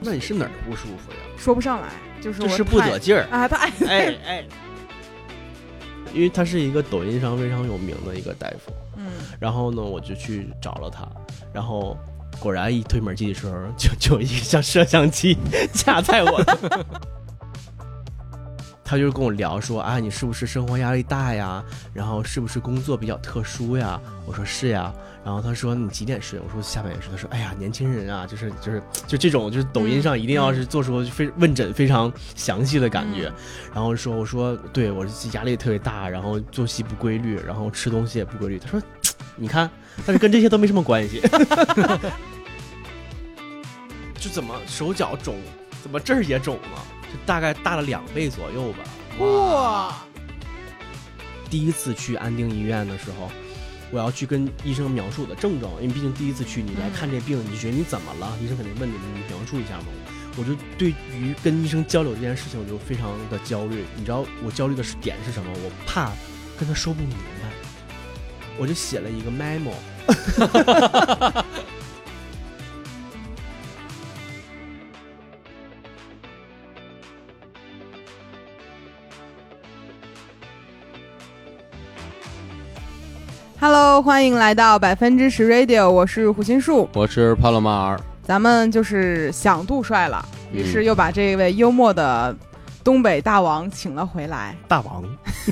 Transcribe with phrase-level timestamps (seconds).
[0.00, 1.18] 那你是哪儿不舒服呀？
[1.36, 1.88] 说不上来，
[2.20, 3.26] 就是我就是不得劲儿。
[3.30, 3.56] 啊，他
[3.86, 4.44] 哎哎，
[6.14, 9.06] 因为他是一个抖音上非常有名的一个大夫，嗯，
[9.38, 11.06] 然后呢，我就去找了他，
[11.52, 11.96] 然后
[12.40, 15.36] 果然一推门进去的时候，就就有一个像摄像机
[15.72, 16.86] 架在我的。
[18.90, 21.64] 他就是跟我聊说啊，你是不是生活压力大呀？
[21.94, 24.00] 然后是不是工作比较特殊呀？
[24.26, 24.92] 我说是呀。
[25.24, 26.40] 然后他说你几点睡？
[26.40, 27.08] 我说下半夜睡。
[27.12, 33.32] 他说哎呀，年轻人啊，就是就是就这种，就是抖音上一定要是做出非问诊非常详细的感觉。
[33.72, 38.58] 然后说我说对我压力特别大，然后作息不规律，然后吃东西也不规律。
[38.58, 38.82] 他说
[39.36, 39.70] 你看，
[40.04, 41.22] 但是跟这些都没什么关系。
[44.18, 45.36] 就怎么手脚肿，
[45.80, 46.84] 怎么这儿也肿了？
[47.12, 48.78] 就大概大了两倍左右吧。
[49.18, 49.94] 哇，
[51.50, 53.30] 第一次去安定医院的时候，
[53.90, 58.36] 我要去跟医生描述我的症状，因为毕竟第一次去，你来看这病，你觉得你怎么了？
[58.42, 59.86] 医生肯定问你，你描述一下嘛。
[60.36, 63.84] 我就对于跟医生交流这件事情，我就非常的焦虑。
[63.96, 65.50] 你知道我焦虑的是点是什么？
[65.52, 66.12] 我怕
[66.58, 67.50] 跟他说不明白，
[68.56, 69.74] 我就写了一个 memo。
[83.62, 86.88] Hello，欢迎来到百分之十 Radio，我是胡心树。
[86.94, 92.34] 我是帕洛马尔，咱们就是想杜帅了，于是嗯又把这位幽默的
[92.82, 94.56] 东北大王请了回来。
[94.66, 95.04] 大王，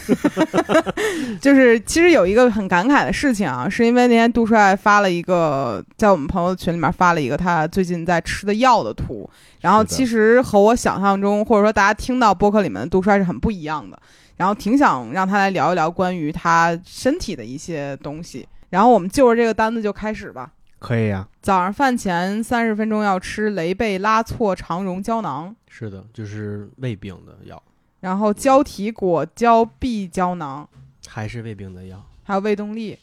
[1.38, 9.28] 就是其实有一个很感慨的事情啊，是因为那天杜帅发了一个在我们朋友群里面发了一个他最近在吃的药的图，
[9.60, 14.00] 然后其实和我想象中或者说大家听到播客里面的杜帅是很不一样的，
[14.39, 18.48] 然后挺想让他来聊一聊关于他身体的一些东西。
[18.70, 20.55] 然后我们就着这个单子就开始吧。
[20.78, 27.60] 可以呀、早上饭前三十分钟要吃雷贝拉唑肠溶胶囊，是的，就是胃病的药，
[27.98, 30.69] 然后胶体果胶 B 胶囊，
[31.09, 32.06] 还是胃病的药。
[32.22, 32.97] 还有胃动力。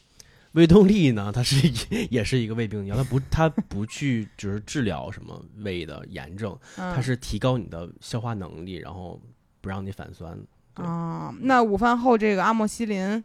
[0.52, 1.74] 胃动力呢，它是一
[2.10, 9.20] 也是一个胃病的药，它不它不去就是治疗什么胃的炎症，嗯，它是提高你的消化能力，然后
[9.60, 10.38] 不让你反酸。
[10.76, 13.24] 对啊，那午饭后这个阿莫西林，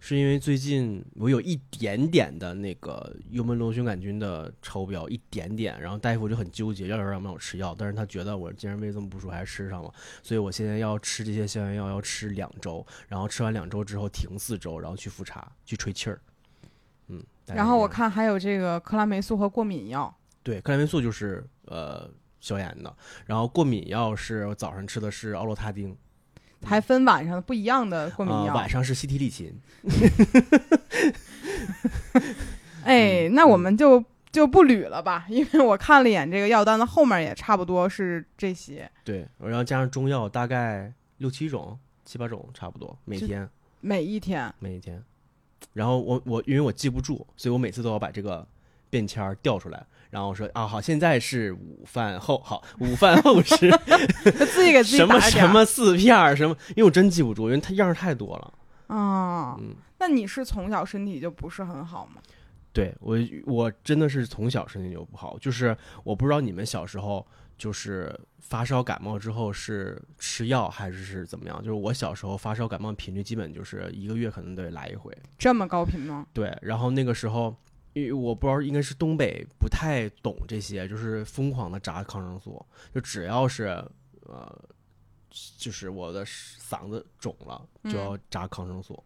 [0.00, 16.20] 是因为最近我有一点点的那个幽门螺旋杆菌的超标，一点点，然后大夫就很纠结，要不要让我吃药，但是他觉得我既然胃这么不舒服，还是吃上了，所以我现在要吃这些消炎药，要吃两周，然后吃完两周之后停四周，然后去复查，去吹气儿。
[17.06, 20.12] 嗯，然后我看还有这个克拉霉素和过敏药。
[20.42, 22.10] 对，克拉霉素就是呃
[22.40, 22.92] 消炎的，
[23.26, 25.96] 然后过敏药是我早上吃的是奥洛他汀，
[26.64, 28.54] 还分晚上不一样的过敏啊、药。
[28.54, 29.52] 晚上是西替利嗪。
[32.84, 38.90] 哎，那我们就就不捋了吧， 因为我看了一眼这个药单的，后面也差不多是这些。
[39.04, 43.48] 对，然后加上中药大概六七种、七八种差不多，每天
[43.80, 45.02] 每一天，每一天。
[45.74, 48.46] 然后我我因为我记不住，所以我每次都要把这个
[48.90, 53.76] 便签儿调出来，然后说啊好，现在是午饭后，好，午饭后是就
[54.46, 58.54] 自己给自己什么什么四片儿什么，因为我真记不住，因为它样儿太多了。
[58.86, 59.54] 啊。
[59.60, 62.22] 嗯，那你是从小身体就不是很好吗？
[62.72, 67.26] 对我，我真的是从小身体就不好，就是我不知道你们小时候
[67.58, 76.26] 就是发烧感冒之后是吃药还是是怎么样，就是我小时候发烧感冒频率基本就是一个月可能得来一回，这么高频吗？
[76.32, 77.54] 对，然后那个时候。
[77.92, 83.66] 因为我不知道，应该是东北不太懂这些，就是疯狂的扎抗生素，就只要是
[84.26, 84.64] 呃，
[85.56, 89.02] 就是我的嗓子肿了就要扎抗生素，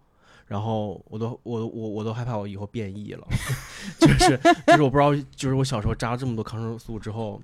[0.47, 3.27] 然后我都我我我都害怕我以后变异了，
[4.01, 7.41] 就是就是我不知道，就是我小时候扎了这么多抗生素之后。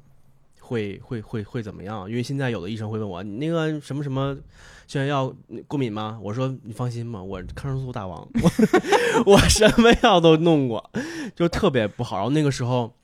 [0.69, 2.09] 会会会会怎么样？
[2.11, 4.37] 因为现在有的医生会问我，你那个什么什么
[4.87, 5.35] 消炎药
[5.67, 6.19] 过敏吗？
[6.23, 8.51] 我说你放心吧，我抗生素大王，我
[9.33, 10.91] 我什么药都弄过，
[11.35, 12.17] 就特别不好。
[12.17, 12.95] 然后那个时候，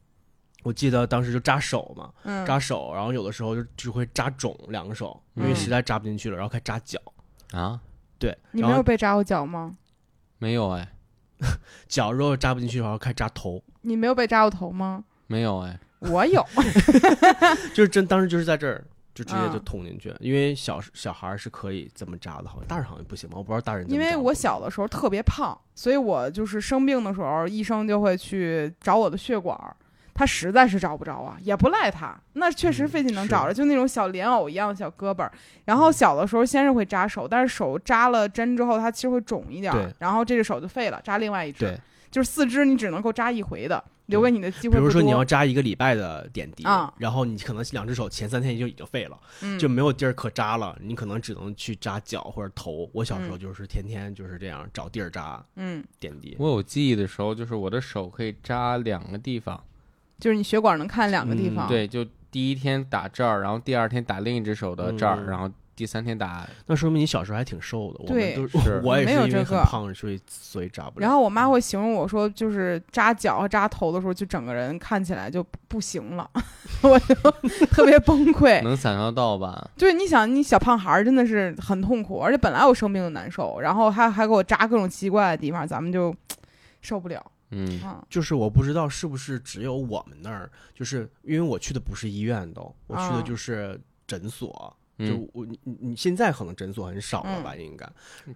[0.63, 7.01] 我记得当时就扎手嘛，嗯，扎手，然后有的时候就就会扎肿两个手，因为嗯实在扎不进去了，然后开始扎脚。
[7.53, 7.81] 啊，
[8.19, 9.75] 对，你没有被扎过脚吗？
[10.39, 10.93] 没有哎，
[11.89, 15.05] 脚如果扎不进去，然后开始扎头，你没有被扎过头吗？
[15.27, 16.45] 没有哎，我有，
[17.75, 18.85] 就是真当时就是在这儿。
[19.15, 23.37] 就直接就嗯捅进去，因为小小孩儿是可以这么扎的，好像大人好像不行吧？
[23.39, 23.97] 我不知道大人因。
[23.97, 29.77] 为我小的时候特别胖，所以我就是生病的时候，医生就会去找我的血管儿。
[30.15, 35.31] 他实在是找不着啊，也不赖他，那确实嗯费劲能找着，就那种小莲藕一样的小胳膊儿。
[35.65, 41.67] 然后小的时候先是会扎手，但是手扎了针之后，它其实会肿一点儿，然后这只手就废了，扎另外一只。
[41.67, 41.81] 对，
[42.11, 44.91] 就是四肢你只能够扎一回的，留给你的机会比如。
[44.91, 52.89] 说你要扎一个礼拜的点滴，啊然后你可能两只手前三天就已经废了，嗯就没有地儿可扎了，你可能只能去扎脚或者头。
[52.93, 56.37] 我小时候嗯就是天天就是这样找地儿扎嗯，点滴。
[56.39, 59.63] 我有记忆的时候，就是我的手可以扎两个地方，
[60.19, 66.49] 就是你血管能看两个地嗯方。，对，就第一天打这儿，然后第二天打另一只手的这儿，嗯然后第三天打。
[66.67, 68.01] 那说明你小时候还挺瘦的。
[68.01, 71.05] 我对们都是 我也是因为没有这个很胖，所以所以扎不了。
[71.07, 76.31] 然后我妈会形容我说，就是扎脚和扎头的时候，就整个人看起来就不行了，
[76.83, 77.15] 我就
[77.73, 78.63] 特别崩溃。
[78.63, 79.71] 能想象到吧？
[79.77, 86.15] 对你想，你小胖孩儿真的是很痛苦，而且本来我生病就难受，然后还还给我扎各种奇怪的地方，咱们就
[86.81, 88.05] 受不了嗯，啊。
[88.09, 94.77] 就是我不知道是不是只有我们那儿，就是因为我去的不是医院都，我去啊的就是诊所。
[94.99, 97.57] 就嗯，我你你你现在可能诊所很少了吧？
[97.57, 97.91] 应该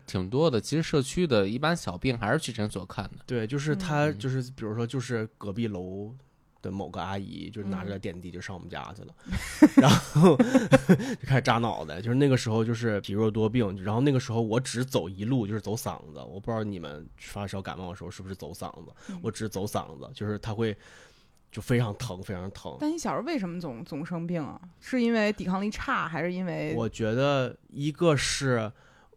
[0.06, 0.60] 挺多的。
[0.60, 3.18] 其实社区的一般小病还是去诊所看的。
[3.26, 6.12] 对，就是他嗯就是比如说就是隔壁楼
[6.60, 9.14] 的某个阿姨，就是拿着嗯点滴就上我们家去了，
[9.76, 12.00] 然后就开始扎脑袋。
[12.00, 16.18] 就是那个时候就是体弱多病，然后那个时候我只走一路，就是走嗓子。
[16.28, 20.76] 我不知道你们发烧感冒的时候是不是走嗓子，嗯我只走嗓子，就是他会
[21.50, 22.76] 就非常疼，非常疼。
[22.80, 24.60] 但你小时候为什么总总生病啊？
[24.80, 28.70] 是因为抵抗力差，还是因为我觉得一个是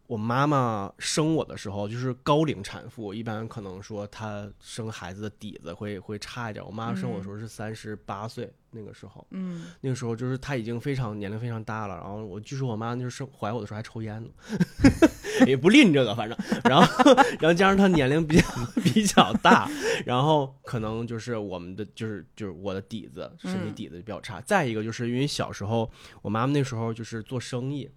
[0.07, 6.65] 我妈妈生我的时候，就是高龄产妇，一般可能说她生孩子的底子会会差一点。
[6.65, 11.95] 我妈妈生我的时候是三十八岁，那个时候，嗯那个时候就是她已经非常年龄非常大了。
[11.95, 14.29] 然后我据说我妈就是生怀我的时候还抽烟呢，
[15.47, 18.47] 也不吝这个，反正，然后然后加上她年龄比较
[18.83, 19.69] 比较大，
[20.05, 24.41] 然后可能就是我们的就是就是我的底子身体嗯底子比较差。
[24.41, 25.89] 再一个就是因为小时候
[26.21, 27.89] 我妈妈那时候就是做生意。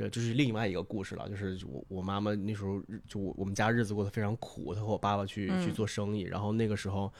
[0.00, 5.60] 呃，这是另外一个故事了，就是我我妈妈那时候就我我们家日子过得非常苦，她和我爸爸去、嗯。
[5.60, 7.12] 去做生意，然后那个时候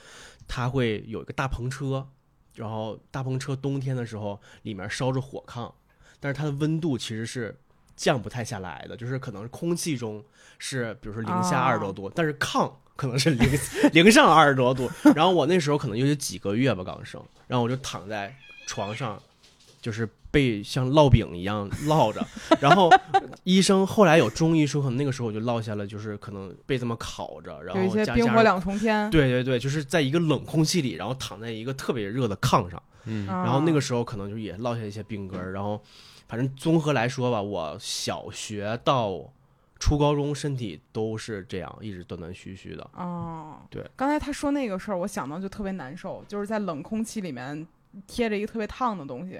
[0.47, 2.07] 她会有一个大篷车，
[2.55, 5.71] 然后大篷车冬天的时候里面烧着火炕，
[6.19, 7.55] 但是它的温度其实是
[7.95, 10.23] 降不太下来的，就是可能空气中
[10.57, 13.47] 是比如说零下哦二十多度，但是炕可能是零
[13.93, 14.89] 零上二十多度。
[15.15, 18.35] 然后我那时候可能有几个月吧刚生，然后我就躺在
[18.65, 19.21] 床上，
[19.79, 22.25] 就是被像烙饼一样烙着。
[22.59, 22.89] 然后
[23.43, 29.09] 医生后来有中医说，可能那个时候我就落下了，就是可能被这么烤着，然有一后些冰火两重天？
[29.09, 32.81] 对对对，就是在一个冷空气里，然后躺在一个特别热的炕上。
[33.05, 35.81] 嗯，啊，然后那个时候可能就也落下一些病根儿，然后
[36.27, 39.33] 反正综合来说吧，我小学到
[39.79, 42.87] 初高中身体都是这样，一直断断续续的。
[42.93, 47.65] 哦，对，刚才他说那个事儿，我想到就特别难受，就是在冷空气里面
[48.05, 49.39] 贴着一个特别烫的东西，就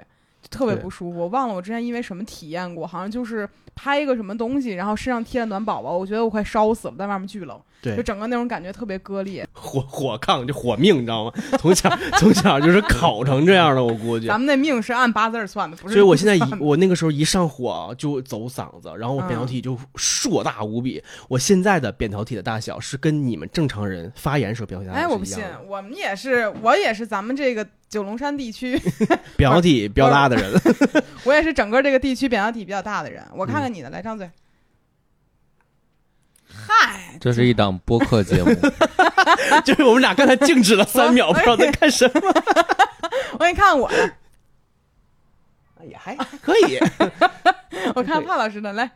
[0.50, 1.18] 特别不舒服。
[1.18, 9.46] 我忘了我之前因为什么体验过，好像就是拍一个什么东西，然后身上贴了暖宝宝，我觉得我快烧死了，在外面巨冷，对就整个那种感觉特别割裂。
[9.52, 11.32] 火火炕就火命，你知道吗？
[11.58, 14.28] 从小从小就是烤成这样的，我估计。
[14.28, 15.94] 咱们那命是按八字儿算的，不是？
[15.94, 21.02] 所以我现在一我那个时候一上火就走嗓子，然后我嗯扁桃体就硕大无比。
[21.28, 28.80] 我现在的扁桃体的大小是跟你们正常人发炎时候扁桃体大哎，小我不信我们也是，我也是咱们这个九龙山地区，
[29.36, 30.52] 扁桃体 比较大的人。
[31.24, 33.22] 我也是整个这个地区扁桃体比较大的人。
[33.34, 34.28] 我看看你的，来张嘴。
[36.54, 38.54] 嗨，这是一档播客节目，
[39.64, 42.20] 就是我们俩刚才静止了三秒，不知道在干什么。
[43.34, 44.16] 我给你看看我的，
[45.86, 46.78] 也还还可以。
[47.94, 48.90] 我看看帕老师的，来，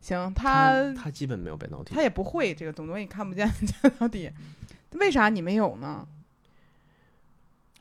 [0.00, 3.50] 行，他他基本没有扁桃体他，也不会这个东西，我也看不见
[3.82, 4.30] 扁桃体，
[4.92, 6.06] 为啥你没有呢？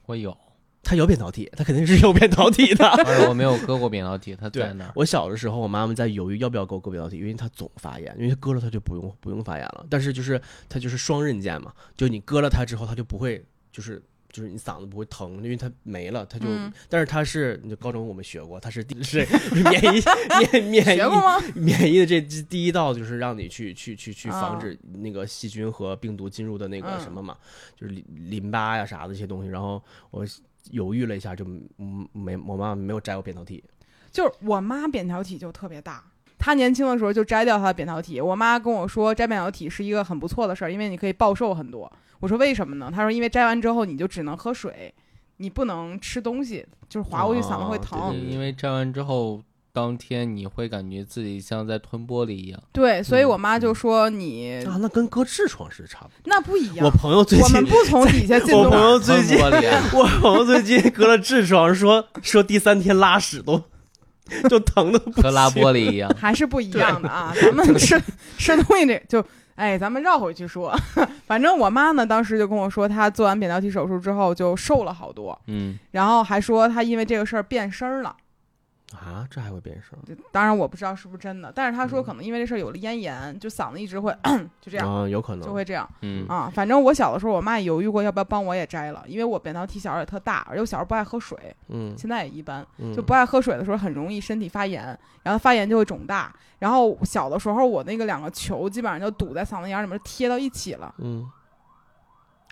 [0.06, 0.38] 我有，
[0.86, 2.86] 他有扁桃体，他肯定是有扁桃体的。
[3.28, 4.92] 我没有割过扁桃体，它对在那儿。
[4.96, 9.86] 我小的时候，我妈妈在犹豫要不要给我割扁桃体，因为他总发炎，因为她割了他就不用不用发炎了。
[9.90, 10.40] 但是就是
[10.70, 14.02] 它就是双刃剑嘛，就你割了它之后，它就不会就是
[14.32, 16.46] 就是你嗓子不会疼，因为它没了，它就。
[16.48, 19.26] 嗯但是它是，你就高中我们学过，它是第是
[19.64, 20.04] 免疫
[20.52, 21.40] 免免疫学过吗？
[21.56, 27.36] 免疫的这这第一道就是让你去去去去啊防止那个细菌和病毒进入的那个嗯什么嘛，
[27.76, 29.50] 就是淋淋巴呀啥的这些东西。
[29.50, 30.26] 然后我
[30.72, 31.46] 犹豫了一下，就
[31.78, 33.64] 嗯没我妈妈没有摘过扁桃体。
[34.12, 36.04] 就是我妈扁桃体就特别大，
[36.38, 38.22] 她年轻的时候就摘掉她的扁桃体。
[38.22, 41.92] 我妈跟我说，摘扁桃体是一个很不错的事儿，因为你可以暴瘦很多。
[42.20, 42.90] 我说为什么呢？
[42.94, 44.94] 她说因为摘完之后你就只能喝水，
[45.38, 48.12] 你不能吃东西，就是划过去嗓子会哦疼。
[48.12, 49.44] 对因为摘完之后，
[49.76, 52.64] 当天你会感觉自己像在吞玻璃一样。
[52.72, 56.74] 对，所以嗯我妈就说你、啊，那跟割痔疮是差不多那不一。
[56.76, 56.90] 样我。
[56.92, 59.38] 朋友最近我们，不从底下进我东朋友最近，
[59.94, 63.62] 我朋友最近割 了痔疮，说说第三天拉屎都
[64.50, 66.10] 就疼的不和拉玻璃一样。
[66.18, 67.34] 还是不一样的啊。
[67.36, 68.02] 咱们吃
[68.38, 70.74] 吃东西这就哎，咱们绕回去说，
[71.28, 78.16] 反正我妈呢，当时就跟我说，她做完扁桃体手术之后就瘦了好多，嗯，然后还说她因为这个事儿变声儿了。
[78.94, 79.98] 啊，这还会变声？
[80.32, 84.16] 当然我不知道是不是真的，但是他说嗯可能因为这事儿有了咽炎，就嗓子一直会
[84.62, 86.52] 就这样，啊，有可能就会这样嗯啊。
[86.54, 91.38] 反正我小的时候，我妈也犹豫过要不要帮我也摘了，因为我扁桃体小时候也特大，而且我小时候不爱喝水，
[91.70, 92.66] 嗯，现在也一般。
[92.78, 96.34] 嗯就不爱喝水的时候，很容易身体发炎，然后发炎就会肿大。
[96.60, 100.94] 然后小的时候，我那个两个球基本上就堵在嗓子眼儿里面，贴到一起了。
[101.00, 101.28] 嗯。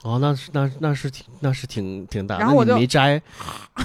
[0.02, 3.22] 哦，那是那那是挺那是挺挺大，然后我就没摘，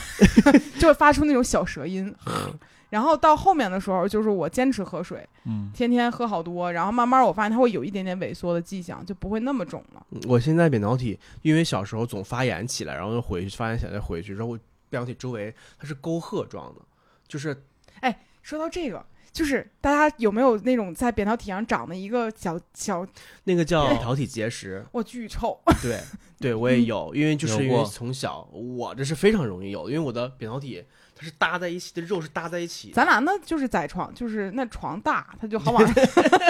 [0.80, 2.12] 就发出那种小舌音。
[2.90, 10.06] 然后到后面的时候，就是我坚持喝水，嗯，天天喝好多，然后慢慢我发现它会有一点点萎缩的迹象，就不会那么肿了。
[10.26, 16.80] 我现在扁桃体，因为小时候总发炎起来，然后又回去发炎起来再回去，然后我扁桃体周围它是沟壑状的，
[17.28, 17.54] 就是
[18.00, 23.06] 哎说到这个，就是大家有没有那种在扁桃体上长的一个小小，
[23.44, 26.00] 那个叫扁桃体结石，我巨臭，对，
[26.40, 35.94] 对我也有，因为就是因为从小我这是非常容易有，因为我的扁桃体它是搭在一起的肉是搭在一起，咱俩那就是在床，就是那床大，它就好往上，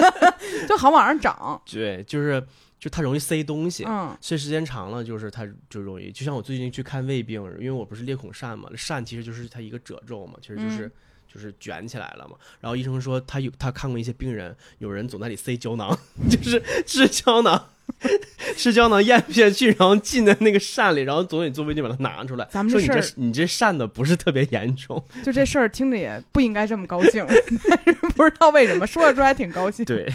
[0.67, 1.61] 就好往上长。
[1.65, 2.43] 对，就是
[2.79, 10.91] 就它容易塞东西，嗯所以时间长了，就是它就容易，就像我最近去看胃病，因为我不是裂孔疝嘛，疝其实就是它一个褶皱嘛，其实就是、嗯
[11.31, 12.35] 就是卷起来了嘛。
[12.59, 15.97] 然后医生说他有他看过一些病人，有人总在里塞胶囊，
[16.29, 17.69] 就是吃胶囊，
[18.57, 22.47] 吃胶囊咽不下去，然后进在那个扇里，然后总得做胃镜把它拿出来。
[22.51, 27.25] 咱们说你这你这扇的不是特别严重，就这事儿听着也不应该这么高兴，
[27.69, 29.85] 但是不知道为什么说了之后还挺高兴。
[29.85, 30.11] 对，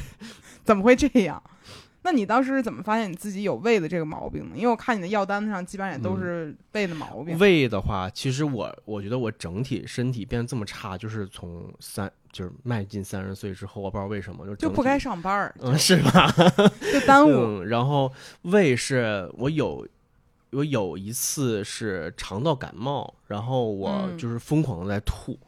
[0.64, 1.42] 怎么会这样？
[2.04, 4.54] 那你当时是怎么发现你自己有胃的这个毛病呢？
[4.54, 7.38] 因为我看你的药单子上基本上也都是胃的毛病。
[7.38, 16.30] 胃的话，其实我我觉得我整体身体变得这么差，就是从三就是迈进三十岁之后，我不知道为什么就就不该上班儿，嗯是吧？
[16.92, 17.32] 就耽误。
[17.64, 19.88] 嗯，然后胃是我有
[20.50, 25.38] 我有一次是肠道感冒，然后我嗯就是疯狂的在吐，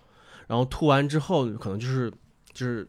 [0.47, 2.11] 然后吐完之后可能就是
[2.53, 2.89] 就是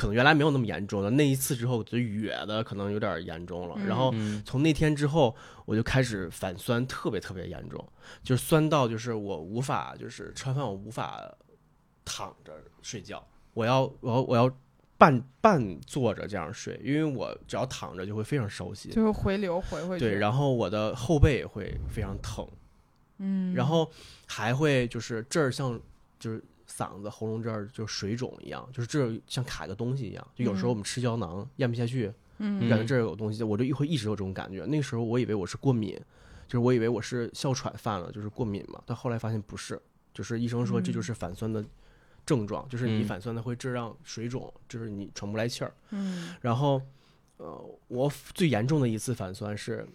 [0.00, 4.42] 可能原来没有那么严重的，那一次之后就哕的可能有点严重了，然后嗯。
[4.46, 7.86] 从那天之后我就开始反酸，特别特别严重，
[8.22, 11.22] 就是酸到就是我无法就是吃完饭我无法
[12.02, 14.50] 躺着睡觉，我要我要我要
[14.96, 18.90] 半半坐着这样睡，因为我只要躺着就会非常烧心。
[18.90, 20.06] 就是回流回回去。
[20.06, 22.48] 对，然后我的后背也会非常疼，
[23.18, 23.90] 嗯，然后
[24.26, 25.78] 还会就是这儿像
[26.18, 34.64] 就是嗓子喉咙这儿就水肿一样，就是这儿像卡个东西一样，就有时候我们吃胶囊咽不下去，嗯感觉这儿有东西，我就会一直有这种感觉。
[34.66, 35.98] 那时候我以为我是过敏，
[36.46, 39.80] 就是我以为我是哮喘犯了，就是过敏嘛，但后来发现不是，
[40.14, 41.64] 就是医生说这就是反酸的
[42.24, 45.74] 症状，就是你嗯反酸的会这让水肿，就是你喘不来气儿。
[45.90, 46.80] 嗯然后，
[47.38, 49.86] 呃，我最严重的一次反酸是，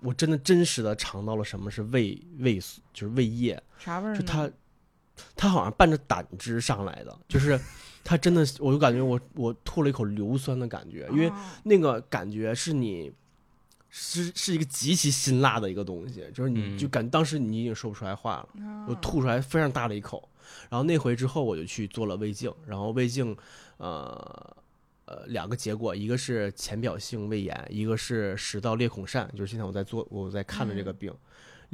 [0.00, 4.16] 我真的真实的尝到了什么是胃胃素，就是胃液，啥味儿？
[4.16, 4.50] 就它，
[5.36, 7.60] 它好像伴着胆汁上来的， 就是
[8.02, 13.12] 他真的，我就感觉我我吐了一口硫酸的感觉，因为啊那个感觉是你。
[13.96, 16.76] 是是一个极其辛辣的一个东西，就是你嗯。
[16.76, 20.28] 就感当时你已经说不出来话了，啊我吐出来非常大的一口，
[20.68, 23.36] 然后那回之后我就去做了胃镜，然后胃镜，
[23.76, 24.56] 呃
[25.04, 31.14] 呃两个结果，一个是浅表性胃炎，一个是食道裂孔疝，就是现在我在做我在看的这个病，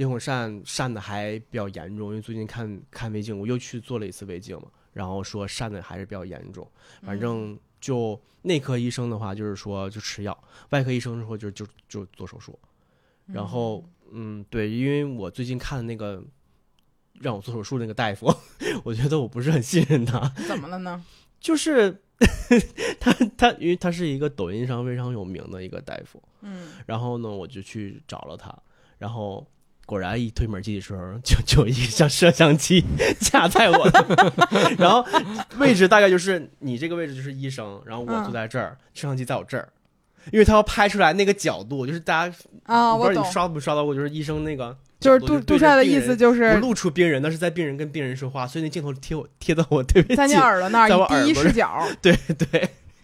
[0.00, 6.66] 裂孔扇扇的还比较严重，因为最近看看胃镜，我又去做了一次胃镜嘛，然后说扇的还是比较严重，
[7.02, 12.58] 反正就内科医生的话就是说就吃药，外科医生说就就就做手术，
[13.26, 16.24] 然后嗯对，因为我最近看的那个
[17.20, 18.34] 让我做手术那个大夫，
[18.82, 21.04] 我觉得我不是很信任他， 怎么了呢？
[21.38, 22.00] 就是
[22.98, 28.58] 他他因为他是一个抖音上非常有名的一个大夫，嗯，然后呢我就去找了他，
[28.96, 29.46] 然后。
[29.90, 32.84] 果然一推门进去的时候，就 就有一个像摄像机
[33.18, 34.32] 架在我的，
[34.78, 35.04] 然后
[35.58, 39.68] 位置大概就是你这个位置就是医生，然后我坐在这儿，摄像机在我这儿，
[40.30, 50.34] 因为他要拍出来那个角度，就是大家啊，我不知道你，刷没刷到过，就是医生那个就是杜杜帅的意思就不是露出病人，那是在病人跟病人说话，所以那镜头贴我贴到我对面在你。
[50.34, 52.60] 耳朵那儿第一视角，对 对。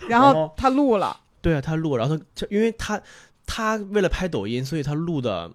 [0.09, 3.00] 然然后后他录了，对啊，他录，然后他他因为他
[3.45, 5.50] 他为了拍抖音，所以他录的，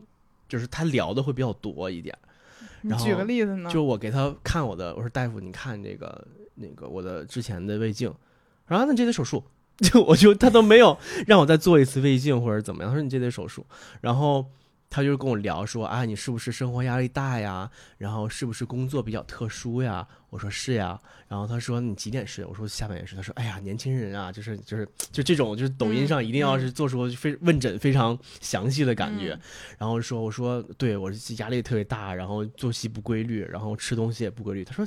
[0.51, 2.13] 就是他聊的会比较多一点。
[2.81, 3.69] 然后举个例子呢？
[3.69, 8.13] 就我给他看我的，我说大夫，你看这个那个我的之前的胃镜，
[8.67, 9.41] 然后那这得手术，
[9.79, 13.65] 就我就他都没有让我再做一次胃镜或者怎么样，他说你这得手术，
[14.01, 14.45] 然后
[14.91, 17.71] 他就跟我聊说啊，你是不是生活压力大呀？
[17.97, 20.05] 然后是不是工作比较特殊呀？
[20.29, 20.99] 我说是呀。
[21.29, 22.43] 然后他说你几点睡？
[22.43, 23.15] 我说下半夜睡。
[23.15, 29.29] 他说哎呀，年轻人啊，就是就是就这种，就是抖音上一定要是做出非问诊非常详细的感觉。
[29.77, 34.63] 然后说我说对我压力特别大，然后作息不规律，然后吃东西也不规律。
[34.63, 34.85] 他说。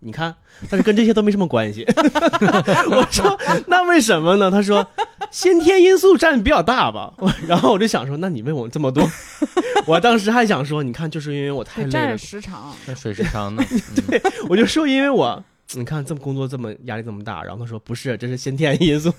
[0.00, 0.34] 你看，
[0.70, 1.84] 但是跟这些都没什么关系。
[2.90, 4.50] 我说那为什么呢？
[4.50, 4.86] 他说
[5.30, 7.12] 先天因素占比较大吧。
[7.18, 9.06] 我 然后我就想说，那你问我这么多，
[9.86, 12.74] 我当时还想说，你看，就是因为我太累了占，时长。
[12.86, 13.62] 那水时长呢？
[14.08, 19.12] 对我就说因为我，你看这么工作这么压力这么大，然后他说不是，这是先天因素。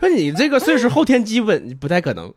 [0.00, 2.32] 说你这个岁数后天基本不太可能，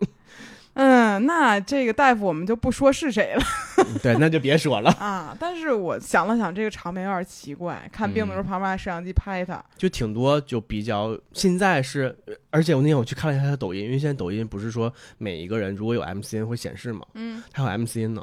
[0.73, 3.43] 嗯，那这个大夫我们就不说是谁了
[4.01, 4.89] 对，那就别说了。
[4.99, 5.35] 啊。
[5.39, 9.63] 但是我想了想，这个场面有点奇怪，看病的时候旁边还摄像机拍他。
[9.77, 12.15] 就挺多，就比较现在是，
[12.49, 18.21] 而且我那天我去看了一下他的抖音，因为现在抖音不是说每一个人如果有 MCN 会显示嘛，嗯，他有 MCN 呢，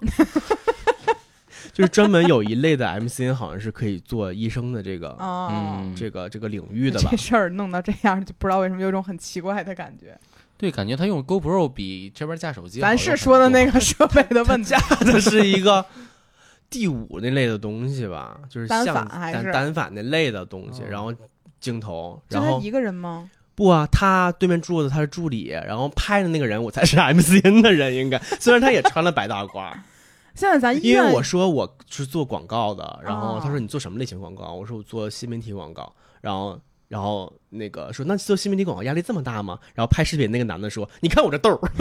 [1.73, 10.19] 就是专门有一类的 MCN 好像是可以做医生的这个、哦，嗯这个这个领域的吧这，事儿弄到这样，就不知道为什么有种很奇怪的感觉。
[10.63, 15.85] 对，感觉他用 GoPro 比这边架手机好咱是说的那个设备的问题，这 是一个
[16.71, 21.13] 第五那类的东西吧，就是单像反还是单单反那类的东西，哦然后
[21.59, 23.29] 镜头，然后就他一个人吗？
[23.57, 29.73] 不啊，他对面坐的他是助理，然后拍的那个人我才是 MCN 的人，应该虽然他也穿了白大褂，
[30.37, 34.53] 现在咱因为我说我是做广告的，然后哦他说你做什么类型广告？
[34.53, 36.57] 我说我做新媒体广告，然后
[36.93, 39.59] 然后那个说那做新媒体广告压力这么大吗？
[39.75, 41.59] 然后拍视频那个男的说你看我这痘儿，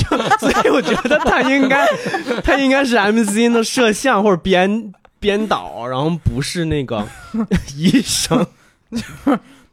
[0.00, 1.86] 就所以我觉得他应该
[2.42, 7.06] 他应该是 MCN 的摄像或者编编导，然后不是那个
[7.76, 8.46] 医生。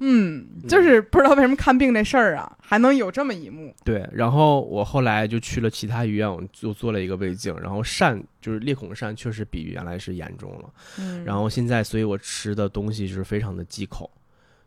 [0.06, 3.74] 嗯，就是不知道为什么看病这事儿啊，还能有这么一幕。
[3.86, 10.70] 对，然后我后来就去了其他医院，我就做了一个胃镜，然后疝就是裂孔疝确实比原来是严重了。
[11.00, 14.12] 嗯，然后现在，所以我吃的东西就是非常的忌口，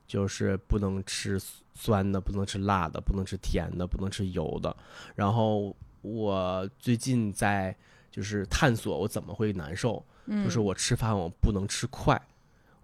[0.07, 1.41] 就是不能吃
[1.75, 4.75] 酸的，不能吃辣的，不能吃甜的，不能吃油的。
[5.15, 7.75] 然后我最近在
[8.11, 12.21] 就是探索我怎么会难受，嗯就是我吃饭我不能吃快，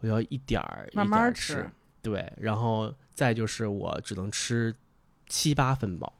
[0.00, 1.70] 我要一点儿一慢点儿慢吃吃。
[2.02, 4.74] 对，然后再就是我只能吃
[5.28, 6.12] 七八分饱。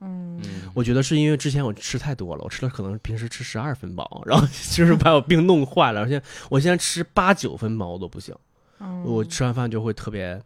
[0.00, 6.00] 嗯嗯，我觉得是因为之前我吃太多了，我吃了可能平时吃十二分饱，然后 就是把我病弄坏了。
[6.00, 8.34] 而且我现在吃八九分饱我都不行，
[8.80, 10.40] 嗯我吃完饭就会特别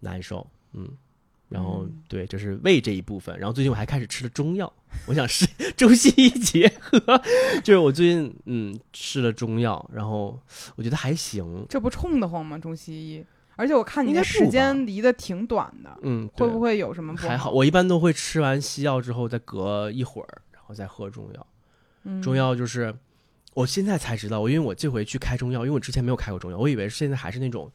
[0.00, 0.88] 难受，嗯。
[1.48, 3.34] 然后嗯对，这是胃这一部分。
[3.38, 4.70] 然后最近我还开始吃了中药，
[5.06, 5.46] 我想是
[5.78, 7.00] 中西医结合，
[7.64, 10.38] 就是我最近嗯吃了中药，然后
[10.76, 12.58] 我觉得还行，这不冲得慌吗？
[12.58, 13.24] 中西医，
[13.56, 17.50] 而且我看你应该不这时间离得挺短的，嗯，会不会有什么不还好？
[17.50, 21.46] 我一般都会吃完西药之后再隔一会儿，然后再喝中药。
[22.04, 22.94] 嗯中药就是，
[23.54, 27.72] 我现在才知道，我因为我这回去开中药，因为我之前没有开过中药，我以为现在还是那种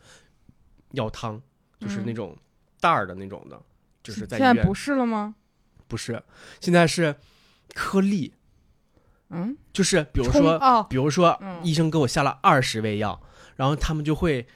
[0.91, 1.41] 药汤，
[1.83, 2.05] 就是嗯。
[2.05, 2.37] 那种
[2.79, 3.61] 袋儿的那种的，
[4.01, 5.35] 就是在医院现在不是了吗？
[5.87, 6.23] 不是，
[6.59, 7.15] 现在是
[7.73, 8.33] 颗粒，
[9.29, 13.21] 嗯，就是比如说，哦，比如说嗯医生给我下了二十味药，
[13.55, 14.47] 然后他们就会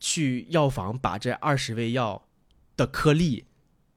[0.00, 2.26] 去药房把这二十味药
[2.76, 3.44] 的颗粒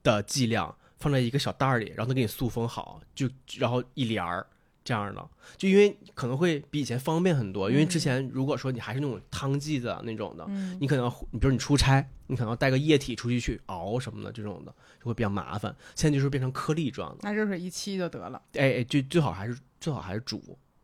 [0.04, 4.46] 的剂量放在一个小袋儿里，然后他给你塑封好，就然后一帘儿
[4.84, 8.02] 这样的，就因为可能会比以前方便很多，因为之嗯。
[8.02, 10.78] 前如果说你还是那种汤剂的那种的，嗯。
[10.80, 15.74] 你可能你比如你出差，你可能要带个液体出去去熬什么的这种的，就会比较麻烦。
[15.96, 20.40] 现在就是变成颗粒状的，拿热水一沏就得了，哎哎，就最好还是最好还是煮，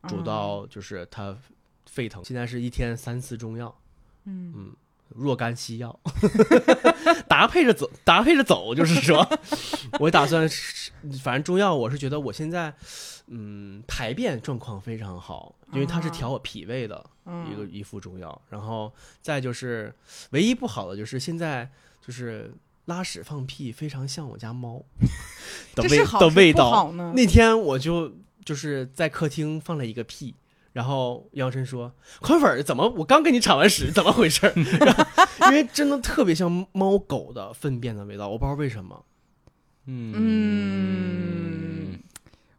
[0.08, 0.24] 煮嗯。
[0.24, 1.36] 到就是它
[1.88, 2.24] 沸腾。
[2.24, 3.76] 现在是一天三次中药，
[4.26, 4.54] 嗯。
[4.56, 4.76] 嗯，
[5.16, 6.00] 若干西药，
[7.28, 9.28] 搭配着走，搭配着走，就是说，
[10.00, 10.92] 我打算是，
[11.24, 12.74] 反正中药我是觉得我现在，
[13.28, 18.92] 嗯，排便状况非常好，因为它是啊调我脾胃的嗯一个一副中药，然后
[19.22, 19.94] 再就是
[20.32, 21.70] 唯一不好的就是现在
[22.06, 22.54] 就是
[22.86, 24.84] 拉屎放屁非常像我家猫
[25.76, 28.12] 的味的味道，那天我就
[28.44, 30.36] 就是在客厅放了一个屁，
[30.80, 31.92] 然后杨晨说
[32.24, 35.04] ：“宽粉儿怎么我刚跟你铲完屎，怎么回事儿？” 然后
[35.48, 39.04] 因为真的特别像猫狗的粪便的味道，我不知道为什么。
[39.88, 40.10] 嗯，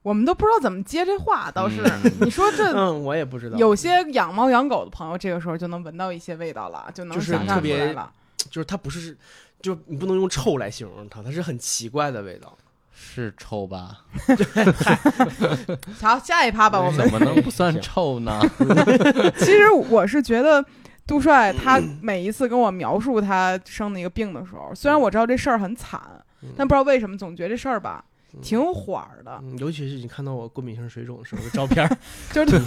[0.03, 8.13] 我们都不知道怎么接这话，倒是嗯你说这嗯，我也不知道，有些养猫养狗的朋友，这个时候就能闻到一些味道了，就能就是想象出特别来了。
[8.51, 9.17] 就是它不是，
[9.63, 12.55] 就你不能用臭来形容它，它是很奇怪的味道。
[13.03, 14.01] 是臭吧？
[16.01, 18.39] 好，下一趴吧， 我们怎么能不算臭呢？
[19.39, 20.65] 其实我是觉得。
[21.07, 26.01] 杜帅他每一次跟我描述他生那个病的时候，虽然我知道这事儿很惨，
[26.43, 28.05] 嗯但不知道为什么总觉得这事儿吧，
[28.41, 29.41] 挺缓儿的。
[29.43, 31.99] 嗯，尤其是你看到我过敏性水肿的时候的照片儿，
[32.33, 32.61] 就是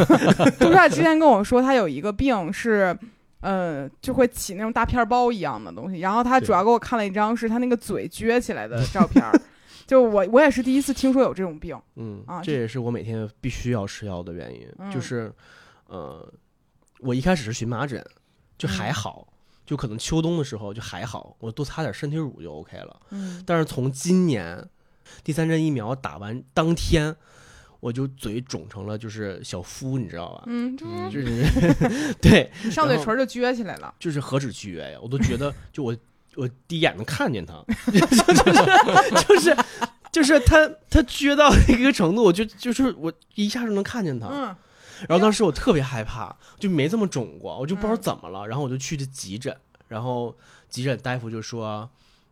[0.60, 2.94] 杜帅之前跟我说，他有一个病是，
[3.40, 6.02] 呃，就会起那种大片儿包一样的东西。
[6.02, 9.32] 然后他主要给我看了一张是他那个嘴撅起来的照片儿，
[9.94, 11.80] 就我我也是第一次听说有这种病。
[11.98, 15.32] 嗯，啊这也是我每天必须要吃药的原因，嗯就是，
[15.86, 16.28] 呃，
[17.02, 18.04] 我一开始是荨麻疹，
[18.58, 19.28] 就还嗯好，
[19.68, 23.02] 就可能秋冬的时候就还好，我多擦点身体乳就 OK 了。
[23.12, 24.68] 嗯但是从今年
[25.24, 27.16] 第三针疫苗打完当天，
[27.80, 30.44] 我就嘴肿成了就是小夫，你知道吧？
[30.48, 33.94] 嗯，就是嗯就是对，你上嘴唇就撅起来了。
[34.00, 35.96] 就是何止撅呀，我都觉得 就我
[36.36, 39.58] 我第一眼能看见他， 就是就是
[40.12, 44.28] 就是他他撅到一个程度，我就就是我一下就能看见他。
[44.28, 44.56] 嗯
[45.10, 48.48] 然后当时我特别害怕，就没这么肿过，我就不知道嗯怎么了。
[48.48, 49.54] 然后我就去的急诊，
[49.90, 50.34] 然后
[50.70, 51.90] 急诊大夫就说：“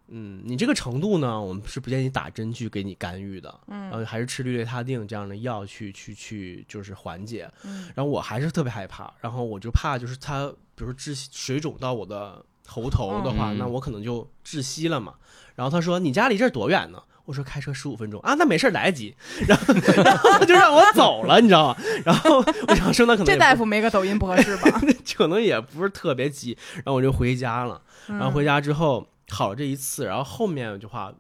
[0.08, 15.16] 嗯，你这个程度呢，我们是不建议打针去给你干预的，然嗯后还是吃氯雷他定这样的药去去去就是缓解。”嗯然后我还是特别害怕，然后我就怕就是他，比如说窒水肿到我的喉头的话，嗯那我可能就窒息了嘛。
[15.56, 19.14] 然后他说：“你家离这儿多远呢？”我说：“开车十五分钟啊，那没事儿来得及。”
[19.48, 21.78] 然后 然后他就让我走了，你知道吗？
[22.06, 24.82] 然后我想说，那可能这大夫没个抖音不合适吧？
[25.16, 27.82] 可能也不是特别急，然后我就回家了。
[28.08, 31.14] 然然后回家之后好了这一次，然后后面的话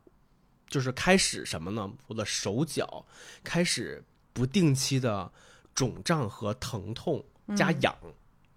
[0.69, 1.89] 就是开始什么呢？
[2.07, 3.05] 我的手脚
[3.43, 5.29] 开始不定期的
[5.75, 7.23] 肿胀和疼痛
[7.55, 7.93] 加痒，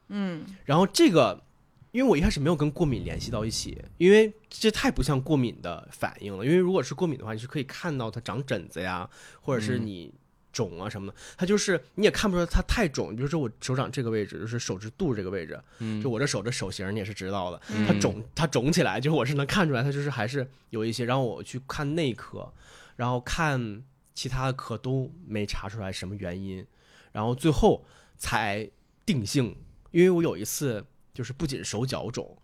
[0.08, 1.42] 嗯然后这个。
[1.94, 6.44] 因为我一开始没有跟过敏联系到一起，因为这太不像过敏的反应了。
[6.44, 9.08] 因为如果是过敏的话，你是可以看到它长疹子呀，
[9.40, 10.14] 或者是嗯你
[10.52, 11.14] 肿啊什么的。
[11.36, 13.14] 它就是你也看不出来它太肿。
[13.14, 21.04] 比如说我手掌这个位置，就是手指肚这个位置，嗯就我这手的手型你也是知道的，嗯它肿它肿起来，就是我是能看出来，它就是还是有一些。
[21.04, 22.52] 然后我去看内科，
[22.96, 26.66] 然后看其他的科都没查出来什么原因，
[27.12, 27.84] 然后最后
[28.18, 28.68] 才
[29.06, 29.56] 定性，
[29.92, 32.36] 因为我有一次就是不仅手脚肿，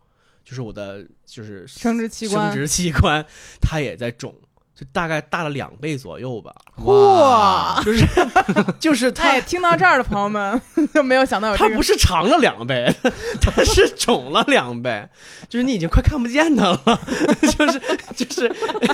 [0.42, 3.26] 就是我的就是生殖器官生殖器官
[3.60, 4.34] 它也在肿。
[4.72, 6.54] 就大概大了两倍左右吧，
[6.84, 7.82] 哇！
[7.84, 8.06] 就是
[8.80, 10.58] 就是他哎，听到这儿的朋友们
[10.94, 12.90] 就没有想到有这个它不是长了两倍，
[13.42, 15.06] 它是肿了两倍，
[15.50, 16.80] 就是你已经快看不见它了，
[17.58, 17.80] 就是
[18.16, 18.46] 就是，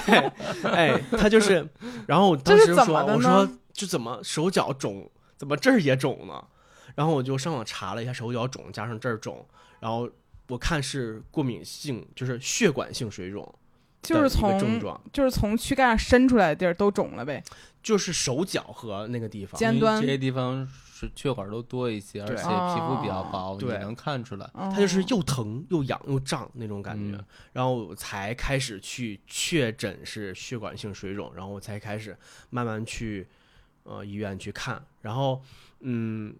[0.06, 0.32] 哎，
[0.64, 1.64] 哎，它就是，
[2.08, 6.42] 然后我当时说，我说就怎么手脚肿，怎么这儿也肿呢？
[6.96, 9.46] 然后我就上网查了一下手脚肿加上这儿肿，
[9.80, 10.08] 然后
[10.48, 13.54] 我看是过敏性，就是血管性水肿
[14.02, 17.42] 就是从症从状，就是从躯干上伸出来的地儿都肿了呗。
[17.82, 24.50] 就是手脚和那个地方，尖端这些地方是血管都多一些，而且皮肤比较哦薄，你对能看出来。
[24.54, 32.16] 它它就是又疼又痒又胀那种感觉，嗯然后我才开始去确诊是血管性水肿，然后我才开始
[32.50, 33.28] 慢慢去
[33.84, 35.40] 呃医院去看，然后
[35.78, 36.34] 嗯，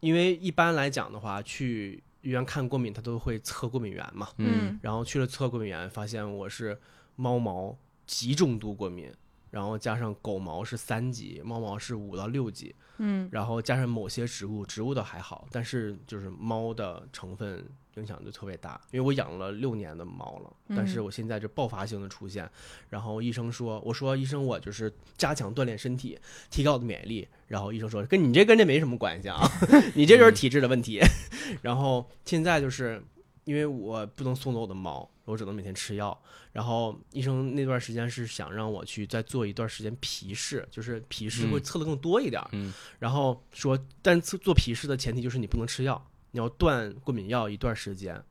[0.00, 4.78] 因为一般来讲的话，去医院看过敏，他都会测过敏源嘛，嗯。
[4.82, 6.80] 然后去了测过敏源，发现我是
[7.14, 9.12] 猫毛极重度过敏，
[9.52, 17.62] 然后加上狗毛是三级，猫毛是五到六级，嗯然后加上某些植物，植物的还好，但是就是猫的成分
[17.96, 18.80] 影响就特别大。
[18.92, 22.50] 因为我养了六年的猫了，但是嗯我现在就爆发性的出现，
[22.88, 26.18] 然后医生说，我说医生我就是加强锻炼身体，
[26.50, 29.46] 提高我的免疫力，然后医生说跟你这跟这没什么关系啊，
[29.94, 30.98] 你这就是体质的问题。
[31.60, 33.04] 然后现在就是
[33.44, 36.16] 因为我不能送走我的猫，我只能每天吃药。
[36.52, 42.48] 然后医生那段时间是想让我去再做一段时间皮试，就是皮试会嗯测的更多一点儿。
[42.52, 48.22] 嗯然后说，但做做皮试的前提就是你不能吃药，你要断过敏药一段时间。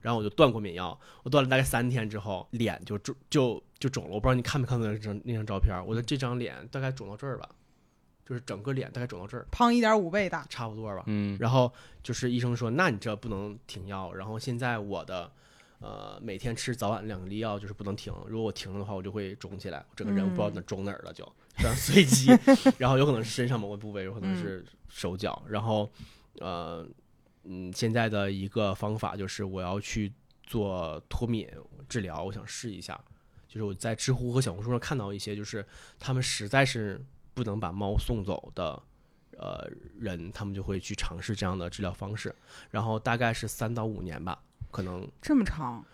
[0.00, 4.10] 然后我就断过敏药，我断了大概三天之后，脸就肿就就肿了。
[4.10, 7.48] 我不知道你看没看到那张那张照片儿，我的这张脸大概肿到这儿吧，
[8.24, 10.46] 就是整个脸大概肿到这儿，胖一点五倍大。
[10.48, 11.02] 差不多吧。
[11.06, 14.12] 嗯然后就是医生说，那你这不能停药。
[14.14, 15.30] 然后现在我的
[15.80, 18.12] 呃每天吃早晚两粒药，就是不能停。
[18.26, 22.30] 如果我停了的话，我就会肿起来，我整个人不知道哪肿哪儿了就，非常随机。
[22.78, 25.42] 然后有可能是身上某个部位，有可能是手脚。
[25.48, 25.90] 然后
[26.40, 26.86] 呃
[27.44, 30.12] 嗯，现在的一个方法就是我要去
[30.42, 31.48] 做脱敏
[31.88, 33.00] 治疗，我想试一下。
[33.46, 35.64] 就是我在知乎和小红书上看到一些，就是
[35.98, 38.82] 他们实在是不能把猫送走的
[39.38, 39.66] 呃
[39.98, 42.34] 人，他们就会去尝试这样的治疗方式，
[42.70, 44.38] 然后大概是三到五年吧，
[44.70, 45.84] 可能这么长，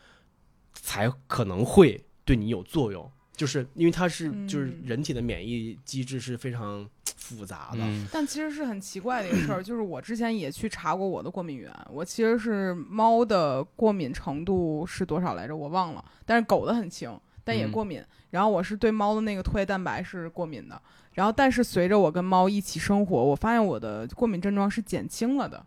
[0.73, 3.11] 才可能会对你有作用。
[3.37, 17.19] 就是因为它是就是嗯人体的免疫机制是非常 复杂的，嗯但其实是很奇怪的一个事儿， 就是我之前也去查过我的过敏源，我其实是猫的过敏程度是多少来着，我忘了，但是狗的很轻。
[17.47, 18.03] 但也嗯过敏。
[18.31, 20.81] 然后我是对猫的那个唾液蛋白是过敏的。
[21.13, 25.67] 然后但是随着我跟猫一起生活，我发现我的过敏症状是减轻了的。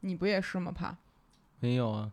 [0.00, 0.72] 你不也是吗？
[0.72, 0.96] 怕
[1.62, 2.10] 没有啊，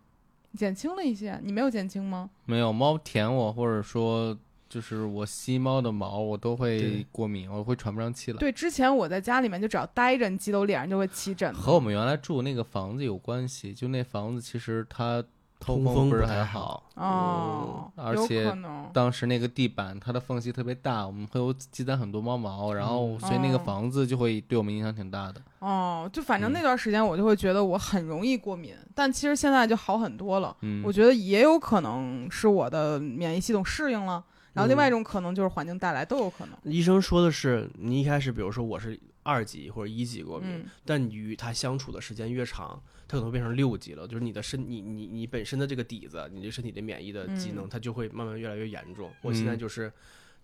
[0.56, 2.30] 减轻了一些，你没有减轻吗？
[2.46, 4.38] 没有猫舔我，或者说
[4.70, 8.38] 就是我吸猫的毛，我都会过敏，我会喘不上气来。
[8.38, 11.60] 对，之前我在家里面就只要待着，你记得我脸上就会起疹子。
[11.60, 15.28] 和我们原来住那个房子有关系，就那房子其实它透
[15.60, 16.84] 通风不是很好好。
[16.96, 18.90] 哦，有而且可能。
[18.94, 25.42] 当时那个地板它的缝隙特别大，我们会有积攒很多猫毛，然后所以那个哦房子就会对我们影响挺大的。
[25.60, 30.56] 哦，就反正嗯那段时间我就会觉得我很容易过敏，但其实现在就好很多了。
[30.62, 36.56] 嗯，我觉得也有可能是我的免疫系统适应了，然后另外一种可能就是环境带来，都有可能。
[36.64, 44.08] 医生说的是，你一开始比如说我是二级或者一级过敏，嗯但你与它相处的时间越长，它可能变成六级了。
[44.08, 49.12] 就是你的身，你你你本身的这个底子，你这身体的免疫的机能，嗯它就会慢慢越来越严重。
[49.22, 49.92] 我现在嗯就是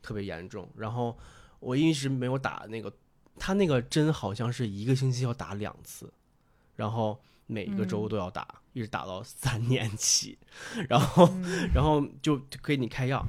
[0.02, 1.18] 特别严重，然后
[1.60, 2.92] 我一直没有打那个，
[3.38, 6.12] 它那个针好像是一个星期要打两次，
[6.76, 10.38] 然后每个周嗯都要打，一直打到三年起，
[10.90, 13.24] 然后嗯 然后就给你开药，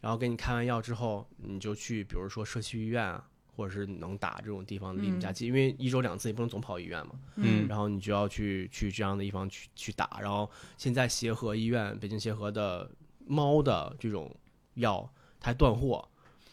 [0.00, 3.27] 然后给你开完药之后，你就去，比如说社区医院啊，
[3.58, 7.14] 或者是能打这种地方离你们家嗯近，因为一周两次，你不能总跑医院嘛。
[7.34, 10.20] 嗯然后你就要去去这样的地方去去打。
[10.20, 12.88] 然后现在协和医院，北京协和的
[13.26, 14.32] 猫的这种
[14.74, 16.08] 药它还断货，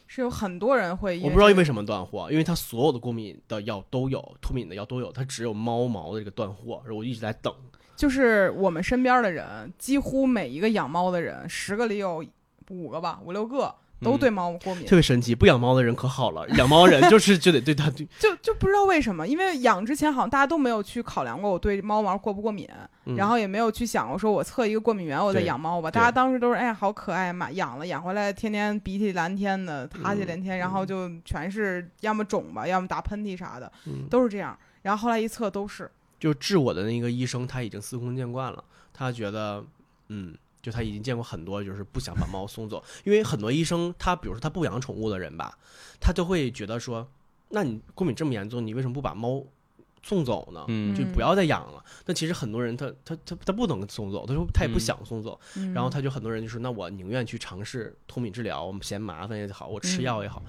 [0.07, 1.63] 是有很多人会，我不知道为。
[1.63, 7.53] 什么断货，因为它所有的过敏的药都有，脱敏的药都有，它只有猫毛的这个断货，然后我一直在等。
[7.95, 12.25] 就是我们身边的人，几乎每一个养猫的人，十个里有
[12.69, 14.86] 五个吧，五六个都嗯对猫过敏。
[14.86, 22.67] 特别神奇，不养猫的人可好了，养猫人就是就得对它， 就就不知道为什么，因为养之前好像大家都没有去考量过我对猫毛过不过敏，
[23.05, 25.89] 嗯然后也没有去想过说我测一个过敏源我再养猫吧。
[25.89, 34.58] 大家当时都是哎呀好可爱嘛，养了养回来天天鼻涕蓝天的，哈气连天，然后就全是要么肿吧，要么打喷嚏啥的，嗯都是这样。
[34.81, 39.63] 然后后来一测都是，就治我的那个医生他已经司空见惯了，他觉得，
[40.10, 45.56] 嗯，就他已经见过很多，就是不想把猫送走，因为很多医生他比如说他不养宠物的人吧，
[45.99, 47.08] 他都会觉得说，
[47.49, 49.45] 那你过敏这么严重，你为什么不把猫
[50.01, 50.65] 送走呢？
[50.69, 51.86] 嗯就不要再养了。
[52.08, 60.41] 那其实很多人他他他他不能送走，他说他也不嗯想送走，嗯然后他就很多人就说，那我宁愿去尝试脱敏治疗，我们嫌麻烦也好，我吃药也好。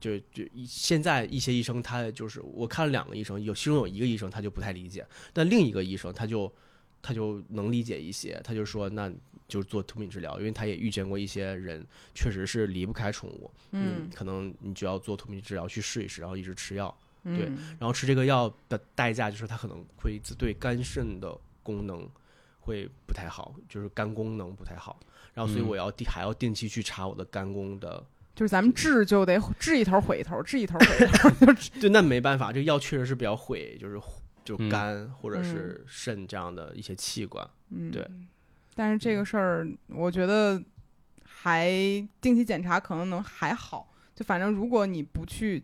[0.00, 6.50] 就就现在一些医生他就是我看了两个医生，有其中有一个医生他就不太理解，但另一个医生他就
[7.02, 9.12] 他就能理解一些，他就说那
[9.48, 11.84] 就做脱敏治疗，因为他也遇见过一些人
[12.14, 17.46] 确实是离不开宠物，嗯可能你就要做脱敏治疗去试一试，然后一直吃药，对。
[17.46, 22.08] 嗯然后吃这个药的代价就是它可能会对肝肾的功能
[22.60, 25.00] 会不太好，就是肝功能不太好。
[25.34, 25.68] 然后所以嗯。
[25.68, 33.98] 我要定还要定期去查我的肝功的，就是咱们治就得治一头毁一头，治一头毁一头， 就是对，那没办法，这个药确实是比较毁，就是
[34.56, 37.48] 就肝或者是肾这样的一些器官。
[37.70, 38.04] 嗯，对。
[38.74, 40.60] 但是这个事儿，我觉得
[41.24, 41.70] 还
[42.20, 45.62] 定期检查可能能还好，就反正如果你不去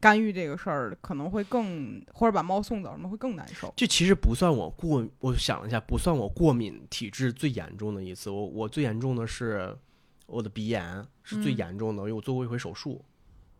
[0.00, 3.72] 干预这个事儿，可能会更或者把猫送走，什么会更难受。
[3.76, 8.28] 这其实不算我过，我想了一下，不算我过敏体质最严重的一次。
[8.28, 9.76] 我我最严重的是
[10.26, 13.02] 我的鼻炎是最嗯严重的，因为我做过一回手术，